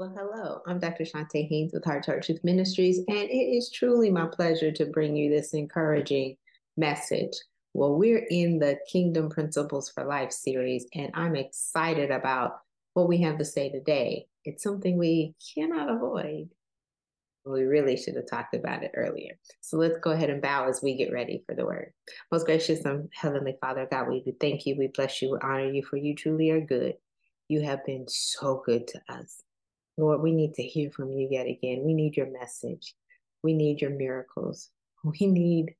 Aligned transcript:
Well, 0.00 0.14
hello, 0.16 0.62
I'm 0.66 0.78
Dr. 0.78 1.04
Chonta 1.04 1.46
Haynes 1.46 1.74
with 1.74 1.84
Heart 1.84 2.04
to 2.04 2.12
Heart 2.12 2.24
Truth 2.24 2.42
Ministries, 2.42 3.00
and 3.06 3.18
it 3.18 3.34
is 3.34 3.68
truly 3.68 4.08
my 4.08 4.24
pleasure 4.24 4.72
to 4.72 4.86
bring 4.86 5.14
you 5.14 5.28
this 5.28 5.52
encouraging 5.52 6.38
message. 6.78 7.34
Well, 7.74 7.96
we're 7.96 8.24
in 8.30 8.58
the 8.58 8.78
Kingdom 8.90 9.28
Principles 9.28 9.90
for 9.90 10.04
Life 10.04 10.32
series, 10.32 10.86
and 10.94 11.10
I'm 11.12 11.36
excited 11.36 12.10
about 12.10 12.62
what 12.94 13.08
we 13.08 13.18
have 13.20 13.36
to 13.36 13.44
say 13.44 13.68
today. 13.68 14.26
It's 14.46 14.62
something 14.62 14.96
we 14.96 15.34
cannot 15.54 15.94
avoid. 15.94 16.48
We 17.44 17.64
really 17.64 17.98
should 17.98 18.16
have 18.16 18.26
talked 18.26 18.54
about 18.54 18.82
it 18.82 18.92
earlier. 18.94 19.38
So 19.60 19.76
let's 19.76 19.98
go 19.98 20.12
ahead 20.12 20.30
and 20.30 20.40
bow 20.40 20.66
as 20.66 20.80
we 20.82 20.96
get 20.96 21.12
ready 21.12 21.42
for 21.44 21.54
the 21.54 21.66
word. 21.66 21.92
Most 22.32 22.46
gracious 22.46 22.86
and 22.86 23.10
Heavenly 23.12 23.58
Father, 23.60 23.86
God, 23.90 24.08
we 24.08 24.24
thank 24.40 24.64
you, 24.64 24.76
we 24.78 24.86
bless 24.86 25.20
you, 25.20 25.32
we 25.32 25.38
honor 25.42 25.70
you, 25.70 25.84
for 25.84 25.98
you 25.98 26.14
truly 26.14 26.48
are 26.48 26.62
good. 26.62 26.94
You 27.48 27.60
have 27.60 27.84
been 27.84 28.06
so 28.08 28.62
good 28.64 28.88
to 28.88 29.00
us. 29.06 29.42
Lord, 30.00 30.20
we 30.20 30.32
need 30.32 30.54
to 30.54 30.62
hear 30.62 30.90
from 30.90 31.12
you 31.12 31.28
yet 31.30 31.46
again. 31.46 31.82
We 31.84 31.94
need 31.94 32.16
your 32.16 32.30
message. 32.30 32.94
We 33.42 33.54
need 33.54 33.80
your 33.80 33.90
miracles. 33.90 34.70
We 35.02 35.26
need 35.26 35.76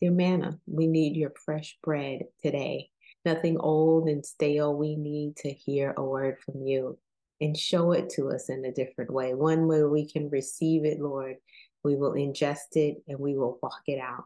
your 0.00 0.10
manna. 0.10 0.58
We 0.66 0.88
need 0.88 1.14
your 1.14 1.32
fresh 1.44 1.78
bread 1.84 2.22
today. 2.42 2.90
Nothing 3.24 3.58
old 3.58 4.08
and 4.08 4.26
stale. 4.26 4.74
We 4.74 4.96
need 4.96 5.36
to 5.36 5.50
hear 5.52 5.94
a 5.96 6.02
word 6.02 6.38
from 6.44 6.62
you 6.62 6.98
and 7.40 7.56
show 7.56 7.92
it 7.92 8.10
to 8.10 8.30
us 8.30 8.48
in 8.48 8.64
a 8.64 8.72
different 8.72 9.12
way. 9.12 9.34
One 9.34 9.68
where 9.68 9.88
we 9.88 10.06
can 10.06 10.30
receive 10.30 10.84
it, 10.84 11.00
Lord. 11.00 11.36
We 11.84 11.96
will 11.96 12.12
ingest 12.12 12.74
it 12.74 13.02
and 13.08 13.18
we 13.18 13.36
will 13.36 13.58
walk 13.62 13.82
it 13.86 14.00
out. 14.00 14.24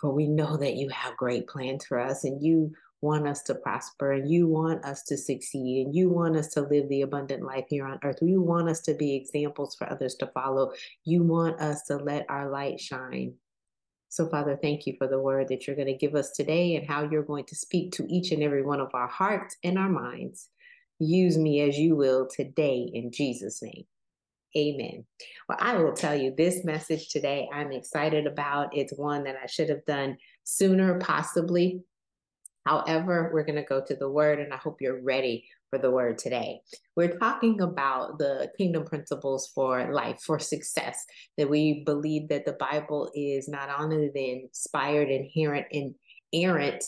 For 0.00 0.10
we 0.10 0.26
know 0.26 0.56
that 0.56 0.74
you 0.74 0.88
have 0.88 1.16
great 1.16 1.46
plans 1.46 1.86
for 1.86 2.00
us 2.00 2.24
and 2.24 2.42
you 2.42 2.72
want 3.02 3.26
us 3.26 3.42
to 3.42 3.54
prosper 3.54 4.12
and 4.12 4.30
you 4.30 4.46
want 4.46 4.84
us 4.84 5.02
to 5.02 5.16
succeed 5.16 5.84
and 5.84 5.94
you 5.94 6.08
want 6.08 6.36
us 6.36 6.48
to 6.48 6.62
live 6.62 6.88
the 6.88 7.02
abundant 7.02 7.42
life 7.42 7.66
here 7.68 7.84
on 7.84 7.98
earth. 8.04 8.18
You 8.22 8.40
want 8.40 8.70
us 8.70 8.80
to 8.82 8.94
be 8.94 9.14
examples 9.14 9.74
for 9.74 9.90
others 9.90 10.14
to 10.16 10.28
follow. 10.28 10.72
You 11.04 11.24
want 11.24 11.60
us 11.60 11.82
to 11.88 11.96
let 11.96 12.24
our 12.30 12.48
light 12.48 12.80
shine. 12.80 13.34
So, 14.08 14.28
Father, 14.28 14.58
thank 14.60 14.86
you 14.86 14.94
for 14.98 15.08
the 15.08 15.18
word 15.18 15.48
that 15.48 15.66
you're 15.66 15.76
going 15.76 15.88
to 15.88 15.96
give 15.96 16.14
us 16.14 16.30
today 16.30 16.76
and 16.76 16.86
how 16.86 17.02
you're 17.02 17.22
going 17.22 17.46
to 17.46 17.56
speak 17.56 17.92
to 17.92 18.06
each 18.08 18.30
and 18.30 18.42
every 18.42 18.62
one 18.62 18.80
of 18.80 18.94
our 18.94 19.08
hearts 19.08 19.56
and 19.64 19.78
our 19.78 19.88
minds. 19.88 20.48
Use 20.98 21.36
me 21.36 21.62
as 21.62 21.78
you 21.78 21.96
will 21.96 22.28
today 22.28 22.88
in 22.92 23.10
Jesus' 23.10 23.62
name. 23.62 23.84
Amen. 24.56 25.06
Well, 25.48 25.58
I 25.60 25.78
will 25.78 25.94
tell 25.94 26.14
you 26.14 26.34
this 26.36 26.62
message 26.62 27.08
today 27.08 27.48
I'm 27.52 27.72
excited 27.72 28.26
about. 28.26 28.76
It's 28.76 28.92
one 28.92 29.24
that 29.24 29.36
I 29.42 29.46
should 29.46 29.70
have 29.70 29.84
done 29.86 30.18
sooner, 30.44 30.98
possibly. 30.98 31.82
However, 32.64 33.30
we're 33.32 33.44
going 33.44 33.56
to 33.56 33.62
go 33.62 33.82
to 33.84 33.96
the 33.96 34.08
word, 34.08 34.38
and 34.38 34.52
I 34.52 34.56
hope 34.56 34.80
you're 34.80 35.02
ready 35.02 35.48
for 35.70 35.78
the 35.78 35.90
word 35.90 36.18
today. 36.18 36.60
We're 36.96 37.18
talking 37.18 37.60
about 37.60 38.18
the 38.18 38.50
kingdom 38.58 38.84
principles 38.84 39.50
for 39.54 39.92
life, 39.92 40.20
for 40.20 40.38
success, 40.38 41.04
that 41.38 41.48
we 41.48 41.82
believe 41.84 42.28
that 42.28 42.44
the 42.44 42.52
Bible 42.52 43.10
is 43.14 43.48
not 43.48 43.68
only 43.80 44.10
the 44.14 44.42
inspired, 44.42 45.08
inherent, 45.08 45.66
and 45.72 45.94
errant 46.32 46.84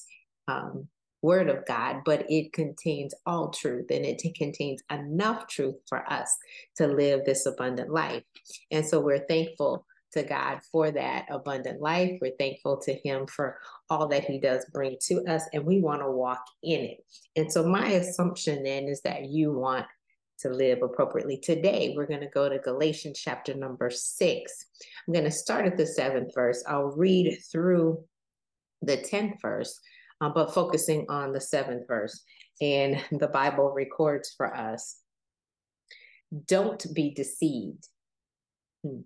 um, 0.48 0.89
word 1.22 1.48
of 1.48 1.64
God, 1.67 2.02
but 2.05 2.27
it 2.28 2.52
contains 2.52 3.14
all 3.25 3.48
truth 3.48 3.86
and 3.91 4.05
it 4.05 4.22
contains 4.36 4.83
enough 4.91 5.48
truth 5.48 5.77
for 5.89 6.11
us 6.12 6.36
to 6.77 6.86
live 6.86 7.25
this 7.25 7.47
abundant 7.47 7.91
life. 7.91 8.22
And 8.70 8.84
so 8.86 9.00
we're 9.00 9.27
thankful 9.27 9.86
to 10.15 10.23
God 10.23 10.61
for 10.73 10.91
that 10.91 11.27
abundant 11.31 11.81
life. 11.81 12.19
We're 12.20 12.37
thankful 12.39 12.79
to 12.79 12.95
Him 12.95 13.27
for 13.27 13.59
all 13.91 14.09
that 14.09 14.25
He 14.25 14.39
does 14.39 14.65
bring 14.73 14.97
to 15.03 15.25
us, 15.27 15.45
and 15.53 15.65
we 15.65 15.81
want 15.81 16.03
to 16.03 16.11
walk 16.11 16.45
in 16.62 16.81
it. 16.81 17.05
And 17.37 17.51
so, 17.51 17.67
my 17.67 17.89
assumption 17.89 18.62
then 18.62 18.85
is 18.85 19.03
that 19.03 19.27
you 19.27 19.53
want 19.53 19.87
to 20.39 20.48
live 20.51 20.83
appropriately. 20.83 21.39
Today, 21.39 21.95
we're 21.97 22.07
going 22.07 22.20
to 22.20 22.29
go 22.29 22.48
to 22.48 22.59
Galatians 22.59 23.20
chapter 23.20 23.55
number 23.55 23.91
six. 23.91 24.67
I'm 25.07 25.15
going 25.15 25.25
to 25.25 25.31
start 25.31 25.67
at 25.67 25.77
the 25.77 25.87
seventh 25.87 26.35
verse. 26.35 26.65
I'll 26.67 26.92
read 26.97 27.39
through 27.51 28.05
the 28.83 28.98
10th 28.98 29.41
verse, 29.41 29.80
uh, 30.20 30.29
but 30.29 30.53
focusing 30.53 31.07
on 31.08 31.33
the 31.33 31.41
seventh 31.41 31.86
verse. 31.86 32.23
And 32.61 33.03
the 33.13 33.29
Bible 33.29 33.73
records 33.74 34.35
for 34.36 34.55
us 34.55 35.01
don't 36.47 36.85
be 36.95 37.13
deceived. 37.14 37.89
Hmm. 38.85 39.01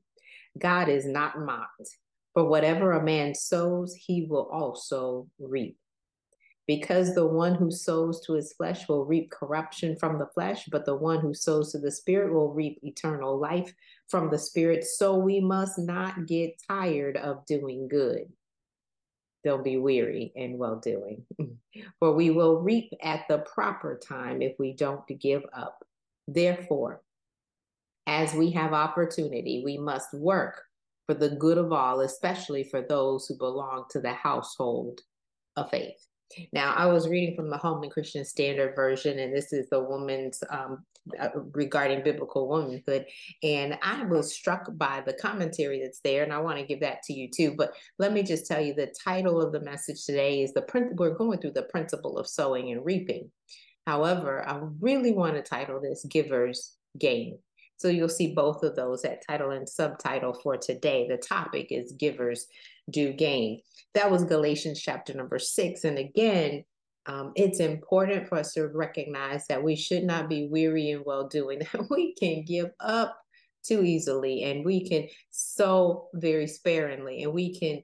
God 0.56 0.88
is 0.88 1.06
not 1.06 1.40
mocked. 1.40 1.88
For 2.34 2.44
whatever 2.44 2.92
a 2.92 3.02
man 3.02 3.34
sows, 3.34 3.94
he 3.94 4.26
will 4.28 4.48
also 4.52 5.26
reap. 5.38 5.76
Because 6.66 7.14
the 7.14 7.26
one 7.26 7.54
who 7.54 7.70
sows 7.70 8.20
to 8.26 8.34
his 8.34 8.52
flesh 8.52 8.88
will 8.88 9.06
reap 9.06 9.30
corruption 9.30 9.96
from 9.96 10.18
the 10.18 10.28
flesh, 10.34 10.66
but 10.70 10.84
the 10.84 10.94
one 10.94 11.20
who 11.20 11.32
sows 11.32 11.72
to 11.72 11.78
the 11.78 11.90
Spirit 11.90 12.32
will 12.32 12.52
reap 12.52 12.78
eternal 12.82 13.38
life 13.38 13.74
from 14.08 14.30
the 14.30 14.38
Spirit. 14.38 14.84
So 14.84 15.16
we 15.16 15.40
must 15.40 15.78
not 15.78 16.26
get 16.26 16.62
tired 16.68 17.16
of 17.16 17.46
doing 17.46 17.88
good. 17.88 18.30
Don't 19.44 19.64
be 19.64 19.78
weary 19.78 20.30
in 20.36 20.58
well 20.58 20.76
doing, 20.76 21.24
for 21.98 22.12
we 22.12 22.30
will 22.30 22.60
reap 22.60 22.92
at 23.02 23.26
the 23.28 23.38
proper 23.38 23.98
time 23.98 24.42
if 24.42 24.58
we 24.58 24.74
don't 24.74 25.06
give 25.20 25.42
up. 25.54 25.82
Therefore, 26.26 27.02
as 28.08 28.32
we 28.32 28.50
have 28.50 28.72
opportunity, 28.72 29.62
we 29.64 29.76
must 29.76 30.12
work 30.14 30.62
for 31.06 31.14
the 31.14 31.36
good 31.36 31.58
of 31.58 31.72
all, 31.72 32.00
especially 32.00 32.64
for 32.64 32.80
those 32.80 33.26
who 33.26 33.36
belong 33.36 33.84
to 33.90 34.00
the 34.00 34.12
household 34.12 35.00
of 35.56 35.70
faith. 35.70 36.06
Now, 36.52 36.72
I 36.74 36.86
was 36.86 37.08
reading 37.08 37.36
from 37.36 37.50
the 37.50 37.58
Holman 37.58 37.90
Christian 37.90 38.24
Standard 38.24 38.74
Version, 38.74 39.18
and 39.18 39.34
this 39.34 39.52
is 39.52 39.68
the 39.68 39.80
woman's 39.80 40.42
um, 40.50 40.84
uh, 41.18 41.28
regarding 41.52 42.02
biblical 42.02 42.48
womanhood. 42.48 43.06
And 43.42 43.78
I 43.82 44.04
was 44.04 44.34
struck 44.34 44.68
by 44.76 45.02
the 45.06 45.14
commentary 45.14 45.80
that's 45.82 46.00
there, 46.00 46.22
and 46.22 46.32
I 46.32 46.38
want 46.38 46.58
to 46.58 46.66
give 46.66 46.80
that 46.80 47.02
to 47.04 47.12
you 47.12 47.28
too. 47.30 47.54
But 47.56 47.72
let 47.98 48.12
me 48.12 48.22
just 48.22 48.46
tell 48.46 48.60
you 48.60 48.74
the 48.74 48.94
title 49.04 49.40
of 49.40 49.52
the 49.52 49.60
message 49.60 50.04
today 50.04 50.42
is 50.42 50.52
the 50.52 50.62
print. 50.62 50.96
We're 50.96 51.14
going 51.14 51.40
through 51.40 51.52
the 51.52 51.62
principle 51.64 52.18
of 52.18 52.26
sowing 52.26 52.72
and 52.72 52.84
reaping. 52.84 53.30
However, 53.86 54.46
I 54.46 54.60
really 54.80 55.12
want 55.12 55.36
to 55.36 55.42
title 55.42 55.80
this 55.80 56.04
"Givers 56.08 56.74
Gain." 56.98 57.38
So 57.78 57.88
you'll 57.88 58.08
see 58.08 58.34
both 58.34 58.62
of 58.62 58.76
those 58.76 59.04
at 59.04 59.26
title 59.26 59.52
and 59.52 59.68
subtitle 59.68 60.34
for 60.34 60.56
today. 60.56 61.06
The 61.08 61.16
topic 61.16 61.68
is 61.70 61.92
givers 61.92 62.46
do 62.90 63.12
gain. 63.12 63.62
That 63.94 64.10
was 64.10 64.24
Galatians 64.24 64.80
chapter 64.80 65.14
number 65.14 65.38
six. 65.38 65.84
And 65.84 65.98
again, 65.98 66.64
um, 67.06 67.32
it's 67.36 67.60
important 67.60 68.28
for 68.28 68.38
us 68.38 68.52
to 68.52 68.66
recognize 68.66 69.46
that 69.46 69.62
we 69.62 69.76
should 69.76 70.04
not 70.04 70.28
be 70.28 70.48
weary 70.48 70.90
in 70.90 71.02
well 71.06 71.28
doing, 71.28 71.60
that 71.72 71.88
we 71.88 72.14
can 72.14 72.44
give 72.44 72.70
up 72.80 73.18
too 73.64 73.82
easily 73.82 74.44
and 74.44 74.64
we 74.64 74.88
can 74.88 75.08
sow 75.30 76.08
very 76.14 76.46
sparingly 76.46 77.22
and 77.22 77.32
we 77.32 77.58
can 77.58 77.82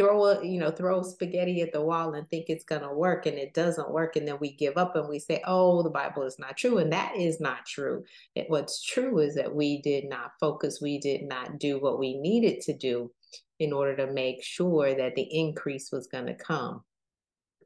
throw 0.00 0.24
a 0.24 0.46
you 0.46 0.58
know 0.58 0.70
throw 0.70 1.02
spaghetti 1.02 1.60
at 1.60 1.74
the 1.74 1.80
wall 1.80 2.14
and 2.14 2.26
think 2.30 2.46
it's 2.48 2.64
going 2.64 2.80
to 2.80 2.88
work 2.88 3.26
and 3.26 3.36
it 3.36 3.52
doesn't 3.52 3.90
work 3.90 4.16
and 4.16 4.26
then 4.26 4.38
we 4.40 4.52
give 4.52 4.78
up 4.78 4.96
and 4.96 5.06
we 5.10 5.18
say 5.18 5.42
oh 5.46 5.82
the 5.82 5.90
bible 5.90 6.22
is 6.22 6.38
not 6.38 6.56
true 6.56 6.78
and 6.78 6.90
that 6.90 7.14
is 7.16 7.38
not 7.38 7.66
true. 7.66 8.02
It, 8.34 8.46
what's 8.48 8.82
true 8.82 9.18
is 9.18 9.34
that 9.34 9.54
we 9.54 9.82
did 9.82 10.08
not 10.08 10.32
focus 10.40 10.80
we 10.80 10.98
did 10.98 11.24
not 11.24 11.58
do 11.58 11.78
what 11.78 11.98
we 11.98 12.16
needed 12.16 12.62
to 12.62 12.72
do 12.72 13.10
in 13.58 13.74
order 13.74 13.94
to 13.96 14.10
make 14.10 14.42
sure 14.42 14.94
that 14.94 15.14
the 15.16 15.28
increase 15.38 15.92
was 15.92 16.06
going 16.06 16.26
to 16.26 16.34
come. 16.34 16.82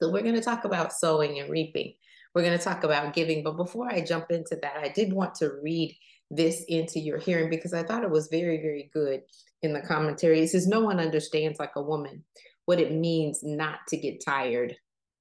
So 0.00 0.10
we're 0.10 0.22
going 0.22 0.34
to 0.34 0.40
talk 0.40 0.64
about 0.64 0.92
sowing 0.92 1.38
and 1.38 1.48
reaping. 1.48 1.94
We're 2.34 2.42
going 2.42 2.58
to 2.58 2.64
talk 2.64 2.82
about 2.82 3.14
giving 3.14 3.44
but 3.44 3.56
before 3.56 3.88
i 3.88 4.00
jump 4.00 4.32
into 4.32 4.56
that 4.60 4.78
i 4.78 4.88
did 4.88 5.12
want 5.12 5.36
to 5.36 5.52
read 5.62 5.96
this 6.36 6.64
into 6.68 6.98
your 6.98 7.18
hearing 7.18 7.50
because 7.50 7.72
I 7.72 7.82
thought 7.82 8.04
it 8.04 8.10
was 8.10 8.28
very, 8.28 8.58
very 8.58 8.90
good 8.92 9.22
in 9.62 9.72
the 9.72 9.80
commentary. 9.80 10.40
It 10.40 10.48
says, 10.48 10.66
No 10.66 10.80
one 10.80 11.00
understands 11.00 11.58
like 11.58 11.76
a 11.76 11.82
woman 11.82 12.24
what 12.66 12.80
it 12.80 12.92
means 12.92 13.40
not 13.42 13.80
to 13.88 13.96
get 13.96 14.24
tired 14.24 14.74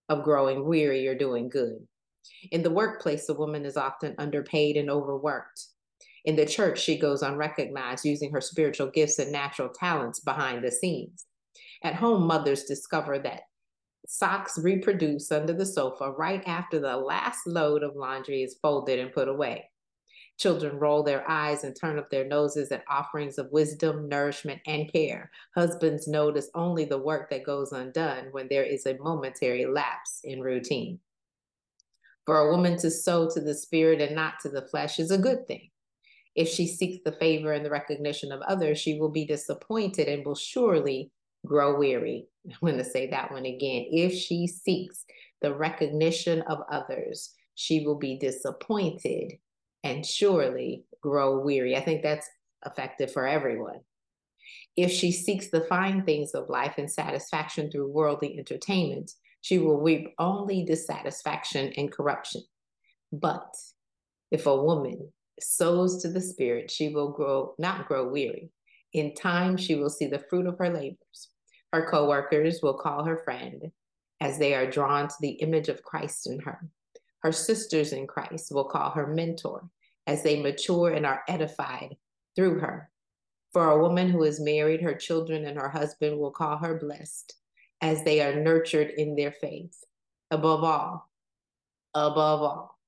of 0.10 0.24
growing 0.24 0.66
weary 0.66 1.08
or 1.08 1.16
doing 1.16 1.50
good. 1.50 1.86
In 2.52 2.64
the 2.64 2.72
workplace, 2.72 3.28
a 3.30 3.34
woman 3.34 3.66
is 3.66 3.78
often 3.78 4.16
underpaid 4.18 4.78
and 4.78 4.90
overworked. 4.90 5.66
In 6.26 6.36
the 6.36 6.46
church, 6.46 6.80
she 6.80 6.98
goes 6.98 7.22
unrecognized, 7.22 8.06
using 8.06 8.32
her 8.32 8.42
spiritual 8.42 8.88
gifts 8.88 9.20
and 9.20 9.32
natural 9.32 9.70
talents 9.70 10.22
behind 10.22 10.64
the 10.64 10.72
scenes. 10.72 11.26
At 11.84 11.96
home, 11.96 12.26
mothers 12.26 12.64
discover 12.64 13.20
that 13.20 13.42
socks 14.08 14.58
reproduce 14.58 15.32
under 15.32 15.54
the 15.54 15.66
sofa 15.66 16.12
right 16.12 16.44
after 16.46 16.80
the 16.80 16.96
last 16.96 17.46
load 17.46 17.84
of 17.84 17.96
laundry 17.96 18.44
is 18.44 18.58
folded 18.62 19.00
and 19.00 19.12
put 19.14 19.28
away. 19.28 19.70
Children 20.38 20.80
roll 20.80 21.04
their 21.04 21.30
eyes 21.30 21.64
and 21.64 21.76
turn 21.76 22.00
up 22.00 22.10
their 22.10 22.26
noses 22.26 22.72
at 22.72 22.84
offerings 22.90 23.38
of 23.38 23.52
wisdom, 23.52 24.10
nourishment, 24.10 24.62
and 24.66 24.92
care. 24.92 25.30
Husbands 25.56 26.08
notice 26.08 26.50
only 26.56 26.86
the 26.86 26.98
work 26.98 27.30
that 27.30 27.46
goes 27.46 27.72
undone 27.72 28.30
when 28.32 28.48
there 28.50 28.64
is 28.64 28.86
a 28.86 28.98
momentary 28.98 29.66
lapse 29.66 30.22
in 30.24 30.42
routine. 30.42 31.00
For 32.26 32.40
a 32.40 32.52
woman 32.52 32.78
to 32.80 32.90
sow 32.90 33.30
to 33.30 33.42
the 33.42 33.54
spirit 33.54 34.02
and 34.02 34.16
not 34.16 34.40
to 34.42 34.50
the 34.50 34.68
flesh 34.68 35.00
is 35.00 35.12
a 35.12 35.18
good 35.18 35.46
thing. 35.46 35.70
If 36.36 36.50
she 36.50 36.66
seeks 36.66 37.04
the 37.04 37.12
favor 37.12 37.54
and 37.54 37.64
the 37.64 37.70
recognition 37.70 38.32
of 38.32 38.42
others, 38.42 38.80
she 38.80 39.00
will 39.00 39.10
be 39.10 39.26
disappointed 39.26 40.08
and 40.08 40.26
will 40.26 40.36
surely 40.36 41.12
grow 41.46 41.78
weary. 41.78 42.28
I'm 42.50 42.58
going 42.62 42.78
to 42.78 42.84
say 42.84 43.10
that 43.10 43.32
one 43.32 43.46
again. 43.46 43.86
If 43.92 44.14
she 44.14 44.48
seeks 44.48 45.06
the 45.42 45.54
recognition 45.54 46.42
of 46.44 46.60
others, 46.72 47.34
she 47.56 47.86
will 47.86 48.00
be 48.00 48.18
disappointed 48.18 49.34
and 49.84 50.06
surely 50.06 50.86
grow 51.02 51.40
weary. 51.40 51.76
I 51.76 51.82
think 51.82 52.02
that's 52.02 52.30
effective 52.66 53.12
for 53.12 53.28
everyone. 53.28 53.82
If 54.76 54.92
she 54.92 55.12
seeks 55.12 55.50
the 55.50 55.62
fine 55.62 56.04
things 56.04 56.32
of 56.34 56.50
life 56.50 56.76
and 56.78 56.92
satisfaction 56.92 57.70
through 57.70 57.92
worldly 57.92 58.38
entertainment, 58.38 59.12
she 59.42 59.60
will 59.60 59.82
reap 59.82 60.14
only 60.18 60.64
dissatisfaction 60.64 61.74
and 61.78 61.92
corruption. 61.92 62.42
But 63.12 63.54
if 64.32 64.46
a 64.46 64.64
woman 64.64 65.12
sows 65.40 66.02
to 66.02 66.10
the 66.10 66.22
spirit, 66.22 66.72
she 66.72 66.90
will 66.90 67.12
grow 67.12 67.54
not 67.60 67.88
grow 67.88 68.08
weary. 68.08 68.50
In 68.94 69.14
time 69.14 69.58
she 69.58 69.76
will 69.76 69.90
see 69.90 70.08
the 70.08 70.24
fruit 70.30 70.48
of 70.48 70.58
her 70.58 70.70
labors. 70.70 71.30
Her 71.72 71.88
co-workers 71.90 72.62
will 72.62 72.76
call 72.76 73.04
her 73.04 73.18
friend 73.18 73.72
as 74.22 74.38
they 74.38 74.54
are 74.54 74.70
drawn 74.70 75.08
to 75.08 75.16
the 75.20 75.32
image 75.32 75.70
of 75.70 75.84
Christ 75.84 76.28
in 76.28 76.40
her. 76.40 76.60
Her 77.24 77.32
sisters 77.32 77.94
in 77.94 78.06
Christ 78.06 78.52
will 78.52 78.66
call 78.66 78.92
her 78.92 79.08
mentor 79.08 79.70
as 80.06 80.24
they 80.24 80.42
mature 80.42 80.92
and 80.92 81.06
are 81.06 81.24
edified 81.28 81.96
through 82.36 82.60
her. 82.60 82.90
For 83.54 83.70
a 83.70 83.80
woman 83.80 84.10
who 84.10 84.24
is 84.24 84.42
married, 84.42 84.82
her 84.82 84.96
children 84.96 85.46
and 85.46 85.58
her 85.58 85.70
husband 85.70 86.20
will 86.20 86.32
call 86.32 86.58
her 86.58 86.78
blessed 86.78 87.34
as 87.82 88.04
they 88.04 88.22
are 88.22 88.36
nurtured 88.36 88.90
in 88.90 89.16
their 89.16 89.32
faith. 89.32 89.84
Above 90.32 90.64
all, 90.64 91.10
above 91.94 92.42
all, 92.42 92.80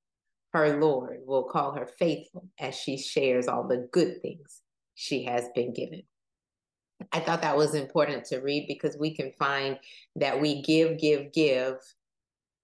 her 0.54 0.80
Lord 0.80 1.20
will 1.26 1.44
call 1.44 1.74
her 1.74 1.86
faithful 1.86 2.50
as 2.60 2.76
she 2.76 2.98
shares 2.98 3.48
all 3.48 3.68
the 3.68 3.88
good 3.92 4.22
things 4.22 4.62
she 4.96 5.24
has 5.24 5.50
been 5.54 5.74
given. 5.74 6.04
I 7.12 7.20
thought 7.20 7.42
that 7.42 7.58
was 7.58 7.76
important 7.76 8.26
to 8.26 8.40
read 8.40 8.66
because 8.68 8.98
we 8.98 9.14
can 9.14 9.32
find 9.38 9.78
that 10.16 10.40
we 10.40 10.62
give, 10.62 10.98
give, 10.98 11.32
give, 11.34 11.76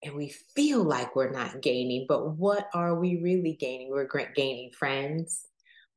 and 0.03 0.15
we 0.15 0.29
feel 0.55 0.83
like 0.83 1.15
we're 1.15 1.31
not 1.31 1.61
gaining, 1.61 2.05
but 2.07 2.35
what 2.37 2.69
are 2.73 2.95
we 2.95 3.21
really 3.21 3.53
gaining? 3.53 3.91
We're 3.91 4.07
gaining 4.35 4.71
friends. 4.71 5.47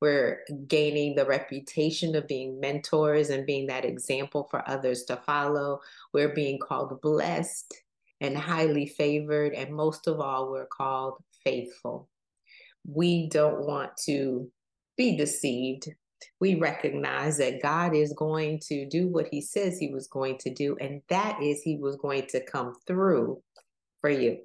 We're 0.00 0.40
gaining 0.66 1.14
the 1.14 1.24
reputation 1.24 2.14
of 2.14 2.28
being 2.28 2.60
mentors 2.60 3.30
and 3.30 3.46
being 3.46 3.66
that 3.68 3.86
example 3.86 4.46
for 4.50 4.68
others 4.68 5.04
to 5.04 5.16
follow. 5.16 5.80
We're 6.12 6.34
being 6.34 6.58
called 6.58 7.00
blessed 7.00 7.74
and 8.20 8.36
highly 8.36 8.86
favored. 8.86 9.54
And 9.54 9.74
most 9.74 10.06
of 10.06 10.20
all, 10.20 10.50
we're 10.50 10.66
called 10.66 11.22
faithful. 11.42 12.08
We 12.86 13.28
don't 13.28 13.66
want 13.66 13.96
to 14.04 14.50
be 14.98 15.16
deceived. 15.16 15.88
We 16.40 16.56
recognize 16.56 17.38
that 17.38 17.62
God 17.62 17.94
is 17.94 18.12
going 18.12 18.60
to 18.66 18.86
do 18.86 19.08
what 19.08 19.28
he 19.30 19.40
says 19.40 19.78
he 19.78 19.88
was 19.88 20.06
going 20.06 20.38
to 20.38 20.50
do, 20.50 20.76
and 20.80 21.02
that 21.08 21.42
is 21.42 21.62
he 21.62 21.76
was 21.76 21.96
going 21.96 22.26
to 22.28 22.44
come 22.44 22.74
through 22.86 23.42
for 24.04 24.10
you. 24.10 24.36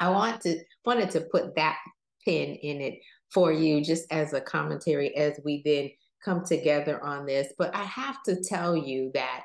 I 0.00 0.10
want 0.10 0.40
to 0.40 0.58
wanted 0.84 1.12
to 1.12 1.20
put 1.20 1.54
that 1.54 1.78
pin 2.24 2.56
in 2.56 2.80
it 2.80 2.98
for 3.32 3.52
you 3.52 3.84
just 3.84 4.04
as 4.10 4.32
a 4.32 4.40
commentary 4.40 5.14
as 5.14 5.38
we 5.44 5.62
then 5.64 5.90
come 6.24 6.44
together 6.44 7.00
on 7.04 7.24
this. 7.24 7.52
But 7.56 7.72
I 7.72 7.84
have 7.84 8.20
to 8.24 8.42
tell 8.42 8.76
you 8.76 9.12
that 9.14 9.44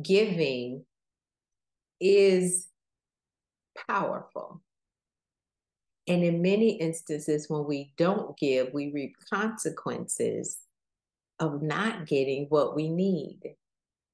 giving 0.00 0.86
is 2.00 2.68
powerful. 3.86 4.62
And 6.06 6.24
in 6.24 6.40
many 6.40 6.70
instances, 6.70 7.50
when 7.50 7.66
we 7.66 7.92
don't 7.98 8.34
give, 8.38 8.72
we 8.72 8.92
reap 8.92 9.14
consequences 9.30 10.56
of 11.38 11.60
not 11.60 12.06
getting 12.06 12.46
what 12.48 12.74
we 12.74 12.88
need 12.88 13.40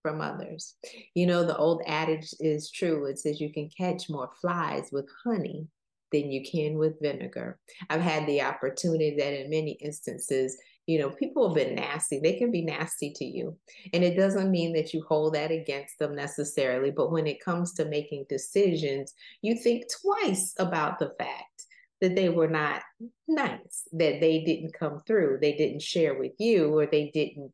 from 0.04 0.20
others. 0.20 0.76
You 1.14 1.26
know, 1.26 1.44
the 1.44 1.56
old 1.56 1.80
adage 1.86 2.28
is 2.38 2.70
true. 2.70 3.06
It 3.06 3.18
says 3.18 3.40
you 3.40 3.50
can 3.50 3.70
catch 3.70 4.10
more 4.10 4.30
flies 4.38 4.90
with 4.92 5.08
honey 5.24 5.66
than 6.12 6.30
you 6.30 6.44
can 6.44 6.76
with 6.76 7.00
vinegar. 7.00 7.58
I've 7.88 8.02
had 8.02 8.26
the 8.26 8.42
opportunity 8.42 9.16
that 9.16 9.40
in 9.40 9.48
many 9.48 9.72
instances, 9.80 10.58
you 10.86 10.98
know, 10.98 11.08
people 11.08 11.48
have 11.48 11.56
been 11.56 11.74
nasty. 11.74 12.20
They 12.20 12.34
can 12.34 12.50
be 12.50 12.60
nasty 12.60 13.14
to 13.14 13.24
you. 13.24 13.56
And 13.94 14.04
it 14.04 14.14
doesn't 14.14 14.50
mean 14.50 14.74
that 14.74 14.92
you 14.92 15.02
hold 15.08 15.34
that 15.34 15.50
against 15.50 15.98
them 15.98 16.14
necessarily. 16.14 16.90
But 16.90 17.10
when 17.10 17.26
it 17.26 17.42
comes 17.42 17.72
to 17.74 17.86
making 17.86 18.26
decisions, 18.28 19.14
you 19.40 19.56
think 19.56 19.84
twice 20.02 20.54
about 20.58 20.98
the 20.98 21.14
fact 21.18 21.64
that 22.02 22.14
they 22.14 22.28
were 22.28 22.48
not 22.48 22.82
nice, 23.26 23.88
that 23.92 24.20
they 24.20 24.44
didn't 24.44 24.74
come 24.78 25.00
through, 25.06 25.38
they 25.40 25.56
didn't 25.56 25.80
share 25.80 26.18
with 26.18 26.32
you, 26.38 26.78
or 26.78 26.84
they 26.84 27.10
didn't, 27.14 27.50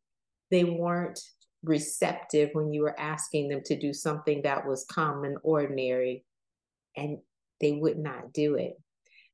they 0.51 0.65
weren't 0.65 1.21
receptive 1.63 2.51
when 2.53 2.73
you 2.73 2.83
were 2.83 2.99
asking 2.99 3.49
them 3.49 3.63
to 3.67 3.79
do 3.79 3.93
something 3.93 4.43
that 4.43 4.67
was 4.67 4.87
common, 4.91 5.37
ordinary, 5.43 6.25
and 6.97 7.19
they 7.61 7.73
would 7.73 7.99
not 7.99 8.33
do 8.33 8.55
it. 8.55 8.81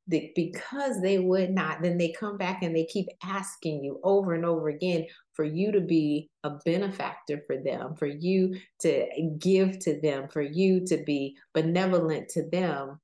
The, 0.08 0.32
because 0.36 1.00
they 1.00 1.18
would 1.18 1.50
not, 1.50 1.82
then 1.82 1.98
they 1.98 2.12
come 2.12 2.36
back 2.36 2.62
and 2.62 2.74
they 2.74 2.84
keep 2.84 3.08
asking 3.24 3.82
you 3.82 3.98
over 4.04 4.34
and 4.34 4.44
over 4.44 4.68
again 4.68 5.06
for 5.32 5.44
you 5.44 5.72
to 5.72 5.80
be 5.80 6.30
a 6.44 6.50
benefactor 6.64 7.42
for 7.46 7.56
them, 7.56 7.96
for 7.96 8.06
you 8.06 8.56
to 8.80 9.08
give 9.38 9.80
to 9.80 10.00
them, 10.00 10.28
for 10.28 10.42
you 10.42 10.86
to 10.86 10.98
be 10.98 11.36
benevolent 11.54 12.28
to 12.30 12.48
them. 12.50 13.00